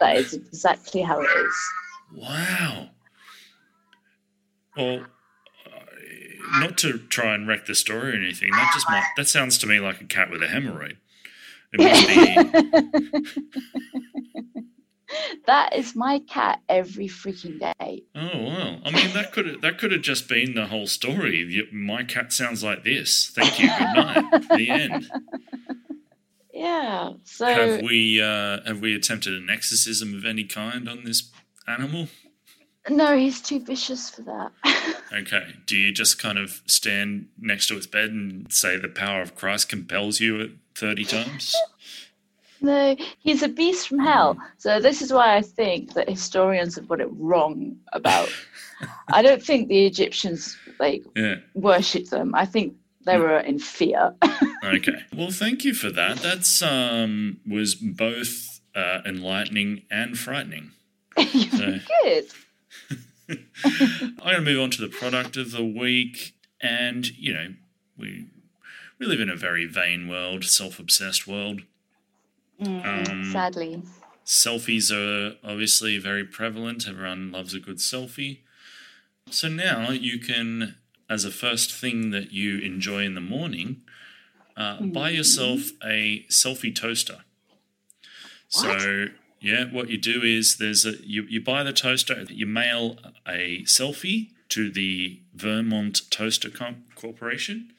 That 0.00 0.16
is 0.16 0.34
exactly 0.34 1.00
how 1.02 1.20
it 1.20 1.24
is. 1.24 1.54
Wow. 2.14 2.90
Well, 4.76 5.06
uh, 5.66 6.58
not 6.60 6.76
to 6.78 6.98
try 6.98 7.34
and 7.34 7.48
wreck 7.48 7.64
the 7.64 7.74
story 7.74 8.12
or 8.12 8.16
anything. 8.16 8.50
That 8.50 8.70
just 8.74 8.86
might, 8.90 9.04
that 9.16 9.26
sounds 9.26 9.56
to 9.58 9.66
me 9.66 9.80
like 9.80 10.02
a 10.02 10.04
cat 10.04 10.30
with 10.30 10.42
a 10.42 10.48
hemorrhoid. 10.48 10.98
It 11.72 11.80
must 11.80 12.06
be. 12.06 13.40
that 15.46 15.74
is 15.74 15.94
my 15.96 16.20
cat 16.28 16.60
every 16.68 17.08
freaking 17.08 17.58
day. 17.58 18.02
Oh 18.14 18.38
wow! 18.44 18.78
I 18.84 18.90
mean, 18.90 19.12
that 19.14 19.32
could 19.32 19.60
that 19.62 19.78
could 19.78 19.92
have 19.92 20.02
just 20.02 20.28
been 20.28 20.54
the 20.54 20.66
whole 20.66 20.86
story. 20.86 21.66
My 21.72 22.02
cat 22.04 22.32
sounds 22.32 22.62
like 22.62 22.84
this. 22.84 23.30
Thank 23.34 23.58
you. 23.60 23.68
Good 23.68 23.94
night. 23.94 24.48
the 24.56 24.70
end. 24.70 25.10
Yeah. 26.52 27.12
So 27.24 27.44
Have 27.44 27.82
we 27.82 28.20
uh, 28.22 28.60
have 28.64 28.80
we 28.80 28.94
attempted 28.94 29.34
an 29.34 29.50
exorcism 29.50 30.14
of 30.14 30.24
any 30.24 30.44
kind 30.44 30.88
on 30.88 31.04
this 31.04 31.30
animal? 31.68 32.08
no, 32.88 33.14
he's 33.14 33.42
too 33.42 33.60
vicious 33.62 34.08
for 34.10 34.22
that. 34.22 34.52
Okay. 35.12 35.54
Do 35.66 35.76
you 35.76 35.92
just 35.92 36.18
kind 36.18 36.36
of 36.36 36.62
stand 36.66 37.28
next 37.38 37.68
to 37.68 37.76
its 37.76 37.86
bed 37.86 38.10
and 38.10 38.52
say 38.52 38.76
the 38.76 38.88
power 38.88 39.22
of 39.22 39.36
Christ 39.36 39.68
compels 39.68 40.18
you 40.18 40.40
at 40.40 40.50
30 40.74 41.04
times? 41.04 41.54
No, 42.66 42.96
he's 43.18 43.42
a 43.42 43.48
beast 43.48 43.88
from 43.88 44.00
hell. 44.00 44.36
So 44.58 44.80
this 44.80 45.00
is 45.02 45.12
why 45.12 45.36
I 45.36 45.42
think 45.42 45.94
that 45.94 46.08
historians 46.08 46.74
have 46.76 46.88
got 46.88 47.00
it 47.00 47.08
wrong 47.12 47.76
about. 47.92 48.28
I 49.08 49.22
don't 49.22 49.42
think 49.42 49.68
the 49.68 49.86
Egyptians 49.86 50.56
like 50.78 51.04
Yeah. 51.16 51.36
worshipped 51.54 52.10
them. 52.10 52.34
I 52.34 52.44
think 52.44 52.74
they 53.06 53.18
were 53.18 53.38
in 53.38 53.58
fear. 53.58 54.14
Okay. 54.64 54.98
Well, 55.16 55.30
thank 55.30 55.64
you 55.64 55.74
for 55.74 55.90
that. 55.90 56.16
That's 56.16 56.60
um 56.60 57.38
was 57.48 57.76
both 57.76 58.60
uh, 58.74 59.00
enlightening 59.06 59.82
and 59.90 60.18
frightening. 60.18 60.72
So 61.16 61.78
Good. 62.02 62.26
I'm 63.64 64.16
going 64.18 64.34
to 64.34 64.40
move 64.40 64.60
on 64.60 64.70
to 64.72 64.80
the 64.82 64.88
product 64.88 65.36
of 65.36 65.52
the 65.52 65.64
week, 65.64 66.34
and 66.60 67.06
you 67.16 67.32
know 67.32 67.48
we 67.96 68.26
we 68.98 69.06
live 69.06 69.20
in 69.20 69.30
a 69.30 69.36
very 69.36 69.66
vain 69.66 70.08
world, 70.08 70.44
self-obsessed 70.44 71.26
world. 71.28 71.62
Mm, 72.60 73.10
Um, 73.10 73.32
sadly. 73.32 73.82
Selfies 74.24 74.90
are 74.90 75.36
obviously 75.44 75.98
very 75.98 76.24
prevalent. 76.24 76.88
Everyone 76.88 77.30
loves 77.30 77.54
a 77.54 77.60
good 77.60 77.76
selfie. 77.78 78.38
So 79.30 79.48
now 79.48 79.90
you 79.90 80.18
can, 80.18 80.76
as 81.08 81.24
a 81.24 81.30
first 81.30 81.72
thing 81.72 82.10
that 82.10 82.32
you 82.32 82.58
enjoy 82.58 83.04
in 83.04 83.14
the 83.14 83.20
morning, 83.20 83.82
uh, 84.56 84.80
buy 84.82 85.10
yourself 85.10 85.70
a 85.84 86.24
selfie 86.30 86.74
toaster. 86.74 87.18
What? 88.52 88.80
So 88.80 89.06
yeah, 89.40 89.64
what 89.70 89.90
you 89.90 89.98
do 89.98 90.22
is 90.22 90.56
there's 90.56 90.84
a 90.86 90.92
you, 91.04 91.24
you 91.24 91.40
buy 91.40 91.62
the 91.62 91.72
toaster, 91.72 92.24
you 92.28 92.46
mail 92.46 92.98
a 93.28 93.62
selfie 93.64 94.30
to 94.50 94.70
the 94.70 95.20
Vermont 95.34 96.02
Toaster 96.10 96.48
Com- 96.50 96.84
Corporation, 96.94 97.72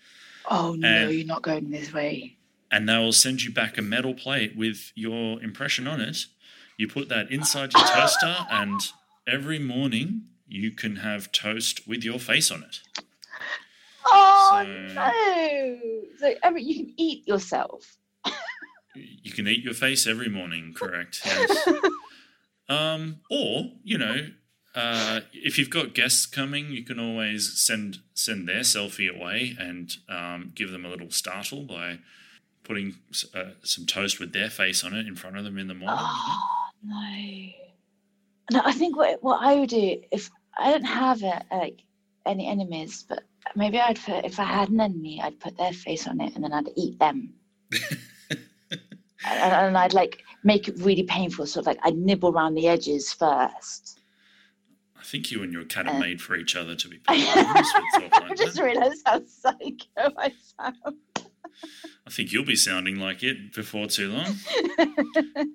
Oh 0.49 0.75
no, 0.77 1.07
you're 1.09 1.25
not 1.25 1.41
going 1.41 1.71
this 1.71 1.91
way. 1.93 2.35
And 2.71 2.87
they 2.87 2.97
will 2.97 3.13
send 3.13 3.43
you 3.43 3.51
back 3.51 3.77
a 3.77 3.81
metal 3.81 4.13
plate 4.13 4.55
with 4.55 4.91
your 4.95 5.41
impression 5.41 5.87
on 5.87 6.01
it. 6.01 6.25
You 6.77 6.87
put 6.87 7.09
that 7.09 7.31
inside 7.31 7.73
your 7.73 7.83
toaster, 7.85 8.35
and 8.51 8.79
every 9.27 9.59
morning 9.59 10.23
you 10.47 10.71
can 10.71 10.97
have 10.97 11.31
toast 11.31 11.87
with 11.87 12.03
your 12.03 12.19
face 12.19 12.51
on 12.51 12.63
it. 12.63 12.79
Oh 14.05 14.63
So- 14.63 14.93
no! 14.93 15.77
So 16.19 16.33
every, 16.43 16.63
you 16.63 16.75
can 16.85 16.93
eat 16.97 17.27
yourself. 17.27 17.97
You 18.95 19.31
can 19.31 19.47
eat 19.47 19.63
your 19.63 19.73
face 19.75 20.07
every 20.07 20.29
morning, 20.29 20.73
correct? 20.75 21.21
Yes. 21.25 21.67
um, 22.69 23.17
or 23.29 23.71
you 23.83 23.97
know, 23.97 24.27
uh, 24.75 25.21
if 25.33 25.57
you've 25.59 25.69
got 25.69 25.93
guests 25.93 26.25
coming, 26.25 26.71
you 26.71 26.83
can 26.83 26.99
always 26.99 27.59
send 27.59 27.99
send 28.13 28.47
their 28.47 28.61
selfie 28.61 29.09
away 29.13 29.55
and 29.59 29.95
um, 30.09 30.51
give 30.55 30.71
them 30.71 30.85
a 30.85 30.89
little 30.89 31.11
startle 31.11 31.63
by 31.63 31.99
putting 32.67 32.95
uh, 33.33 33.51
some 33.63 33.85
toast 33.85 34.19
with 34.19 34.33
their 34.33 34.49
face 34.49 34.83
on 34.83 34.93
it 34.93 35.07
in 35.07 35.15
front 35.15 35.37
of 35.37 35.43
them 35.45 35.57
in 35.57 35.67
the 35.67 35.73
morning. 35.73 35.97
Oh 35.99 36.69
no! 36.83 37.49
No, 38.51 38.61
I 38.63 38.73
think 38.73 38.95
what 38.97 39.23
what 39.23 39.41
I 39.41 39.55
would 39.55 39.69
do 39.69 40.01
if 40.11 40.29
I 40.59 40.71
don't 40.71 40.83
have 40.83 41.23
a, 41.23 41.43
like 41.51 41.81
any 42.25 42.47
enemies, 42.47 43.05
but 43.07 43.23
maybe 43.55 43.79
I'd 43.79 43.99
put 43.99 44.25
if 44.25 44.39
I 44.39 44.43
had 44.43 44.69
an 44.69 44.81
enemy, 44.81 45.21
I'd 45.21 45.39
put 45.39 45.57
their 45.57 45.73
face 45.73 46.07
on 46.07 46.19
it 46.21 46.35
and 46.35 46.43
then 46.43 46.53
I'd 46.53 46.69
eat 46.75 46.99
them. 46.99 47.33
and, 48.31 48.39
and 49.25 49.77
I'd 49.77 49.93
like 49.93 50.23
make 50.43 50.67
it 50.67 50.75
really 50.79 51.03
painful. 51.03 51.45
So 51.45 51.61
like 51.61 51.79
I'd 51.83 51.97
nibble 51.97 52.29
around 52.29 52.55
the 52.55 52.67
edges 52.67 53.13
first. 53.13 53.99
I 54.99 55.03
think 55.03 55.31
you 55.31 55.41
and 55.43 55.53
your 55.53 55.63
cat 55.63 55.87
are 55.87 55.95
Uh, 55.95 55.99
made 55.99 56.21
for 56.21 56.35
each 56.35 56.55
other, 56.55 56.75
to 56.75 56.87
be 56.89 56.99
honest 57.07 57.75
I 58.13 58.33
just 58.35 58.59
realised 58.59 59.03
how 59.05 59.21
psycho 59.25 60.13
I 60.17 60.33
sound. 60.57 60.97
I 62.05 62.09
think 62.09 62.31
you'll 62.31 62.45
be 62.45 62.55
sounding 62.55 62.97
like 62.99 63.23
it 63.23 63.53
before 63.53 63.87
too 63.87 64.11
long. 64.11 64.35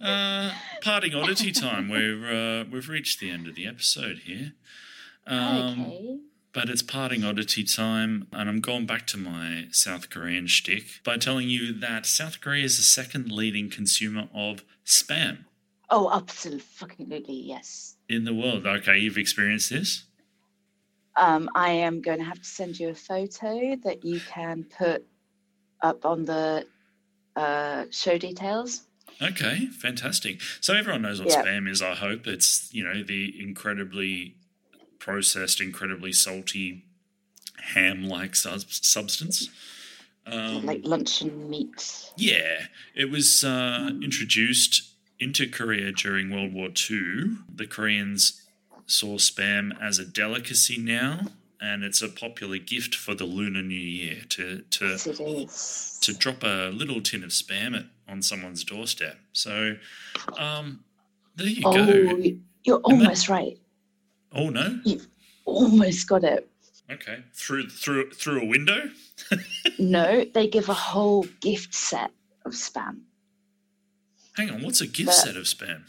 Uh, 0.00 0.52
parting 0.80 1.12
oddity 1.12 1.50
time. 1.50 1.88
We're 1.88 2.60
uh, 2.60 2.64
we've 2.70 2.88
reached 2.88 3.18
the 3.18 3.30
end 3.30 3.48
of 3.48 3.56
the 3.56 3.66
episode 3.66 4.18
here. 4.18 4.52
Um, 5.26 5.80
okay. 5.86 6.18
But 6.52 6.70
it's 6.70 6.82
parting 6.82 7.24
oddity 7.24 7.64
time, 7.64 8.28
and 8.32 8.48
I'm 8.48 8.60
going 8.60 8.86
back 8.86 9.06
to 9.08 9.16
my 9.18 9.66
South 9.72 10.08
Korean 10.08 10.46
shtick 10.46 11.00
by 11.04 11.16
telling 11.16 11.48
you 11.48 11.72
that 11.80 12.06
South 12.06 12.40
Korea 12.40 12.64
is 12.64 12.76
the 12.76 12.84
second 12.84 13.32
leading 13.32 13.70
consumer 13.70 14.28
of 14.32 14.62
spam 14.86 15.44
Oh, 15.90 16.10
absolutely 16.12 17.34
yes. 17.34 17.96
in 18.08 18.24
the 18.24 18.34
world. 18.34 18.66
Okay, 18.66 18.98
you've 18.98 19.18
experienced 19.18 19.70
this? 19.70 20.04
Um, 21.18 21.50
I 21.54 21.70
am 21.70 22.00
going 22.00 22.18
to 22.18 22.24
have 22.24 22.38
to 22.38 22.48
send 22.48 22.78
you 22.78 22.90
a 22.90 22.94
photo 22.94 23.76
that 23.82 24.04
you 24.04 24.20
can 24.20 24.64
put 24.64 25.04
up 25.82 26.06
on 26.06 26.24
the 26.24 26.64
uh, 27.36 27.84
show 27.90 28.18
details. 28.18 28.84
Okay, 29.20 29.66
fantastic. 29.66 30.40
So 30.60 30.74
everyone 30.74 31.02
knows 31.02 31.20
what 31.20 31.28
Yeah. 31.28 31.42
spam 31.44 31.68
is, 31.68 31.82
I 31.82 31.94
hope. 31.94 32.26
It's, 32.26 32.72
you 32.72 32.84
know, 32.84 33.02
the 33.02 33.34
incredibly 33.40 34.36
processed, 35.00 35.60
incredibly 35.60 36.12
salty 36.12 36.84
ham 37.74 38.04
like 38.04 38.36
substance. 38.36 39.48
Um, 40.26 40.66
like 40.66 40.82
luncheon 40.84 41.50
meat. 41.50 42.12
Yeah, 42.16 42.66
it 42.94 43.10
was 43.10 43.42
uh, 43.42 43.90
introduced 44.02 44.82
into 45.18 45.48
Korea 45.48 45.90
during 45.90 46.30
World 46.30 46.52
War 46.52 46.68
II. 46.68 47.38
The 47.52 47.66
Koreans 47.66 48.42
saw 48.88 49.16
spam 49.18 49.70
as 49.80 50.00
a 50.00 50.04
delicacy 50.04 50.76
now, 50.78 51.20
and 51.60 51.84
it's 51.84 52.02
a 52.02 52.08
popular 52.08 52.58
gift 52.58 52.94
for 52.96 53.14
the 53.14 53.24
Lunar 53.24 53.62
New 53.62 53.74
Year 53.78 54.22
to 54.30 54.62
to 54.70 54.86
Yes, 54.88 55.98
to 56.02 56.12
drop 56.12 56.42
a 56.42 56.70
little 56.70 57.00
tin 57.00 57.22
of 57.22 57.30
spam 57.30 57.76
at, 57.78 57.84
on 58.08 58.22
someone's 58.22 58.64
doorstep. 58.64 59.18
So, 59.32 59.76
um, 60.36 60.82
there 61.36 61.46
you 61.46 61.62
oh, 61.64 61.72
go. 61.72 61.84
you- 62.16 62.40
you're 62.64 62.80
almost 62.80 63.28
right. 63.28 63.56
Oh 64.32 64.50
no, 64.50 64.80
You 64.84 65.00
Almost 65.46 66.06
got 66.08 66.24
it. 66.24 66.50
okay, 66.90 67.22
through 67.32 67.68
through 67.70 68.10
through 68.10 68.40
a 68.42 68.46
window. 68.46 68.90
No, 69.78 70.24
they 70.34 70.48
give 70.48 70.68
a 70.68 70.74
whole 70.74 71.24
gift 71.40 71.72
set 71.72 72.10
of 72.44 72.52
spam. 72.52 73.02
Hang 74.36 74.50
on, 74.50 74.62
what's 74.62 74.80
a 74.80 74.86
gift 74.88 75.06
But- 75.06 75.14
set 75.14 75.36
of 75.36 75.44
spam? 75.44 75.84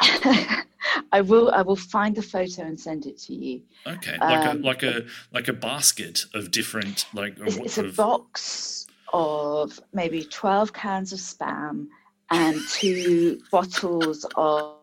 I 1.12 1.20
will. 1.20 1.50
I 1.50 1.62
will 1.62 1.76
find 1.76 2.14
the 2.14 2.22
photo 2.22 2.62
and 2.62 2.78
send 2.78 3.06
it 3.06 3.18
to 3.26 3.34
you. 3.34 3.62
Okay, 3.86 4.16
like 4.18 4.46
Um, 4.46 4.62
a 4.62 4.66
like 4.66 4.82
a 4.82 5.04
like 5.32 5.48
a 5.48 5.52
basket 5.52 6.24
of 6.34 6.50
different 6.50 7.06
like 7.14 7.36
It's, 7.40 7.56
it's 7.56 7.78
a 7.78 7.84
box 7.84 8.86
of 9.12 9.80
maybe 9.92 10.24
twelve 10.24 10.72
cans 10.72 11.12
of 11.12 11.18
spam 11.18 11.86
and 12.30 12.60
two 12.70 13.40
bottles 13.50 14.24
of 14.36 14.74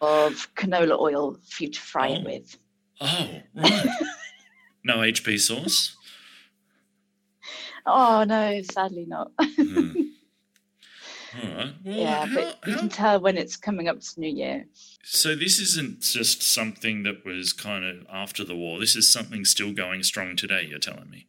of 0.00 0.54
canola 0.54 0.98
oil 1.00 1.38
for 1.48 1.64
you 1.64 1.70
to 1.70 1.80
fry 1.80 2.08
it 2.08 2.20
Oh. 2.20 2.24
with. 2.24 2.56
Oh, 3.00 3.28
right. 3.54 3.86
no 4.84 4.98
HP 4.98 5.38
sauce. 5.40 5.96
Oh 7.86 8.24
no, 8.24 8.60
sadly 8.62 9.06
not. 9.06 9.30
Hmm. 9.40 9.92
All 11.42 11.48
right. 11.56 11.74
Well, 11.84 11.94
yeah, 11.96 12.26
how- 12.26 12.34
but 12.34 12.58
you 12.66 12.72
how- 12.72 12.78
can 12.80 12.88
tell 12.88 13.20
when 13.20 13.36
it's 13.36 13.56
coming 13.56 13.88
up 13.88 14.00
to 14.00 14.20
New 14.20 14.28
Year. 14.30 14.66
so 15.02 15.34
this 15.34 15.58
isn't 15.60 16.00
just 16.00 16.42
something 16.42 17.02
that 17.04 17.24
was 17.24 17.52
kind 17.52 17.84
of 17.84 18.06
after 18.10 18.44
the 18.44 18.56
war. 18.56 18.78
This 18.80 18.96
is 18.96 19.08
something 19.10 19.44
still 19.44 19.72
going 19.72 20.02
strong 20.02 20.36
today. 20.36 20.66
You're 20.68 20.78
telling 20.78 21.10
me. 21.10 21.26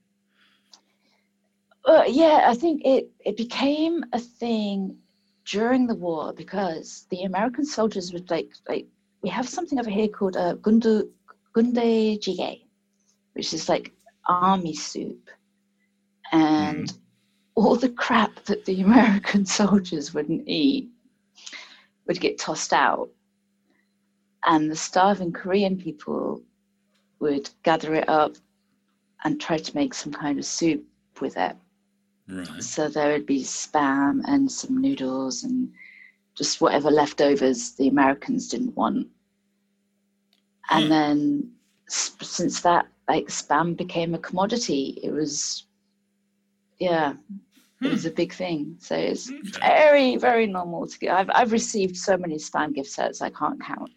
Well, 1.85 2.09
yeah, 2.09 2.45
I 2.49 2.53
think 2.55 2.81
it 2.85 3.09
it 3.25 3.37
became 3.37 4.03
a 4.13 4.19
thing 4.19 4.97
during 5.45 5.87
the 5.87 5.95
war 5.95 6.33
because 6.33 7.05
the 7.09 7.23
American 7.23 7.65
soldiers 7.65 8.11
would 8.13 8.29
like 8.29 8.51
like 8.67 8.85
we 9.21 9.29
have 9.29 9.47
something 9.47 9.79
over 9.79 9.89
here 9.89 10.07
called 10.09 10.35
uh, 10.35 10.55
gundu 10.55 11.09
gunde 11.55 12.19
jjigae, 12.23 12.61
which 13.33 13.53
is 13.53 13.69
like 13.69 13.93
army 14.27 14.73
soup, 14.75 15.29
and 16.33 16.91
all 17.57 17.75
the 17.75 17.89
crap 17.89 18.45
that 18.45 18.65
the 18.65 18.81
American 18.81 19.45
soldiers 19.59 20.13
wouldn't 20.13 20.47
eat 20.47 20.89
would 22.07 22.21
get 22.21 22.37
tossed 22.39 22.73
out, 22.73 23.09
and 24.45 24.71
the 24.71 24.75
starving 24.75 25.33
Korean 25.33 25.77
people 25.77 26.43
would 27.19 27.49
gather 27.63 27.95
it 27.95 28.07
up 28.09 28.37
and 29.23 29.41
try 29.41 29.57
to 29.57 29.75
make 29.75 29.93
some 29.93 30.13
kind 30.13 30.39
of 30.39 30.45
soup 30.45 30.85
with 31.21 31.37
it. 31.37 31.57
Right. 32.29 32.63
So 32.63 32.87
there 32.89 33.11
would 33.13 33.25
be 33.25 33.43
spam 33.43 34.21
and 34.25 34.51
some 34.51 34.81
noodles 34.81 35.43
and 35.43 35.73
just 36.35 36.61
whatever 36.61 36.91
leftovers 36.91 37.73
the 37.73 37.87
Americans 37.87 38.47
didn't 38.49 38.75
want. 38.77 39.07
And 40.69 40.85
Hmm. 40.85 40.89
then 40.91 41.55
s- 41.87 42.15
since 42.21 42.61
that, 42.61 42.87
like 43.07 43.27
spam 43.27 43.75
became 43.75 44.13
a 44.13 44.19
commodity, 44.19 44.99
it 45.03 45.11
was, 45.11 45.65
yeah, 46.79 47.15
it 47.81 47.91
was 47.91 48.05
a 48.05 48.11
big 48.11 48.33
thing. 48.33 48.75
So 48.79 48.95
it's 48.95 49.29
Okay. 49.29 49.59
very, 49.61 50.15
very 50.17 50.47
normal 50.47 50.87
to 50.87 50.97
get. 50.99 51.11
I've, 51.13 51.29
I've 51.33 51.51
received 51.51 51.95
so 51.97 52.17
many 52.17 52.35
spam 52.35 52.73
gift 52.73 52.89
sets, 52.89 53.21
I 53.21 53.29
can't 53.29 53.61
count. 53.61 53.91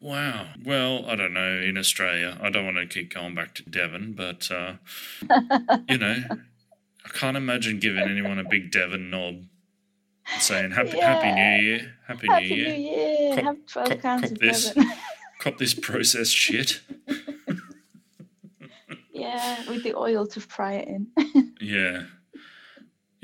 Wow. 0.00 0.46
Well, 0.64 1.04
I 1.08 1.16
don't 1.16 1.32
know. 1.32 1.58
In 1.58 1.76
Australia, 1.78 2.38
I 2.40 2.50
don't 2.50 2.64
want 2.64 2.76
to 2.76 2.86
keep 2.86 3.12
going 3.14 3.34
back 3.34 3.54
to 3.56 3.62
Devon, 3.64 4.12
but 4.12 4.48
uh, 4.50 4.74
you 5.88 5.98
know, 5.98 6.16
I 6.30 7.08
can't 7.14 7.36
imagine 7.36 7.78
giving 7.80 8.04
anyone 8.04 8.38
a 8.38 8.44
big 8.44 8.70
Devon 8.70 9.10
knob, 9.10 9.42
saying 10.38 10.72
"Happy 10.72 11.00
Happy 11.00 11.32
New 11.32 11.66
Year, 11.66 11.94
Happy, 12.06 12.26
Happy 12.28 12.48
New 12.48 12.64
New 12.66 12.72
Year." 12.74 12.74
Year! 12.76 13.34
Cop- 13.36 13.44
Have 13.44 13.66
12 13.66 13.88
cop- 13.88 14.00
cans 14.00 14.22
cop 14.22 14.30
of 14.32 14.38
this. 14.38 14.74
Cop 15.40 15.58
this 15.58 15.74
processed 15.74 16.34
shit. 16.34 16.80
yeah, 19.12 19.58
with 19.68 19.82
the 19.82 19.94
oil 19.94 20.26
to 20.26 20.40
fry 20.40 20.74
it 20.74 20.88
in. 20.88 21.52
Yeah. 21.60 22.04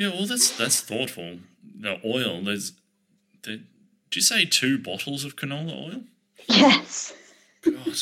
Yeah, 0.03 0.09
well 0.09 0.27
that's 0.27 0.51
that's 0.57 0.81
thoughtful. 0.81 1.39
The 1.79 2.01
oil, 2.05 2.43
there's 2.43 2.73
the, 3.45 3.59
did 3.59 4.17
you 4.17 4.21
say 4.21 4.45
two 4.45 4.77
bottles 4.77 5.25
of 5.25 5.37
canola 5.37 5.93
oil? 5.93 6.03
yes. 6.49 7.13
God. 7.65 7.97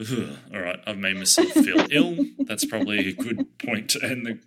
Ugh, 0.00 0.36
all 0.52 0.60
right, 0.60 0.80
I've 0.88 0.98
made 0.98 1.18
myself 1.18 1.52
feel 1.52 1.86
ill. 1.92 2.16
That's 2.40 2.64
probably 2.64 3.10
a 3.10 3.12
good 3.12 3.46
point 3.58 3.90
to 3.90 4.02
end 4.02 4.26
the, 4.26 4.38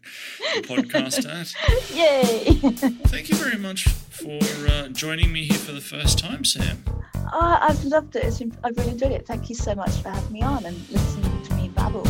the 0.56 0.68
podcast 0.68 1.26
at. 1.26 1.54
Yay! 1.96 2.54
Thank 3.08 3.30
you 3.30 3.36
very 3.38 3.58
much 3.58 3.88
for 3.88 4.40
uh, 4.68 4.90
joining 4.90 5.32
me 5.32 5.46
here 5.46 5.58
for 5.58 5.72
the 5.72 5.80
first 5.80 6.20
time, 6.20 6.44
Sam. 6.44 6.84
oh, 7.32 7.60
I've 7.62 7.82
loved 7.86 8.18
it. 8.18 8.26
It's 8.26 8.40
been, 8.40 8.54
I've 8.62 8.76
really 8.78 8.92
enjoyed 8.92 9.14
it. 9.14 9.26
Thank 9.26 9.48
you 9.48 9.56
so 9.56 9.74
much 9.74 10.02
for 10.02 10.10
having 10.10 10.34
me 10.34 10.42
on 10.42 10.66
and 10.66 10.76
listening 10.90 11.44
to 11.44 11.54
me 11.54 11.70
babble. 11.70 12.06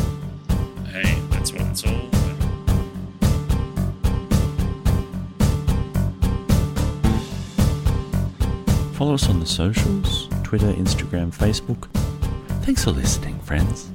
Hey, 0.85 1.21
that's 1.29 1.51
what 1.51 1.61
it's 1.61 1.85
all 1.85 2.12
Follow 9.03 9.15
us 9.15 9.27
on 9.27 9.41
the 9.41 9.45
socials 9.45 10.29
Twitter, 10.43 10.71
Instagram, 10.71 11.35
Facebook. 11.35 11.89
Thanks 12.63 12.85
for 12.85 12.91
listening, 12.91 13.37
friends. 13.39 13.92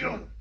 You. 0.00 0.37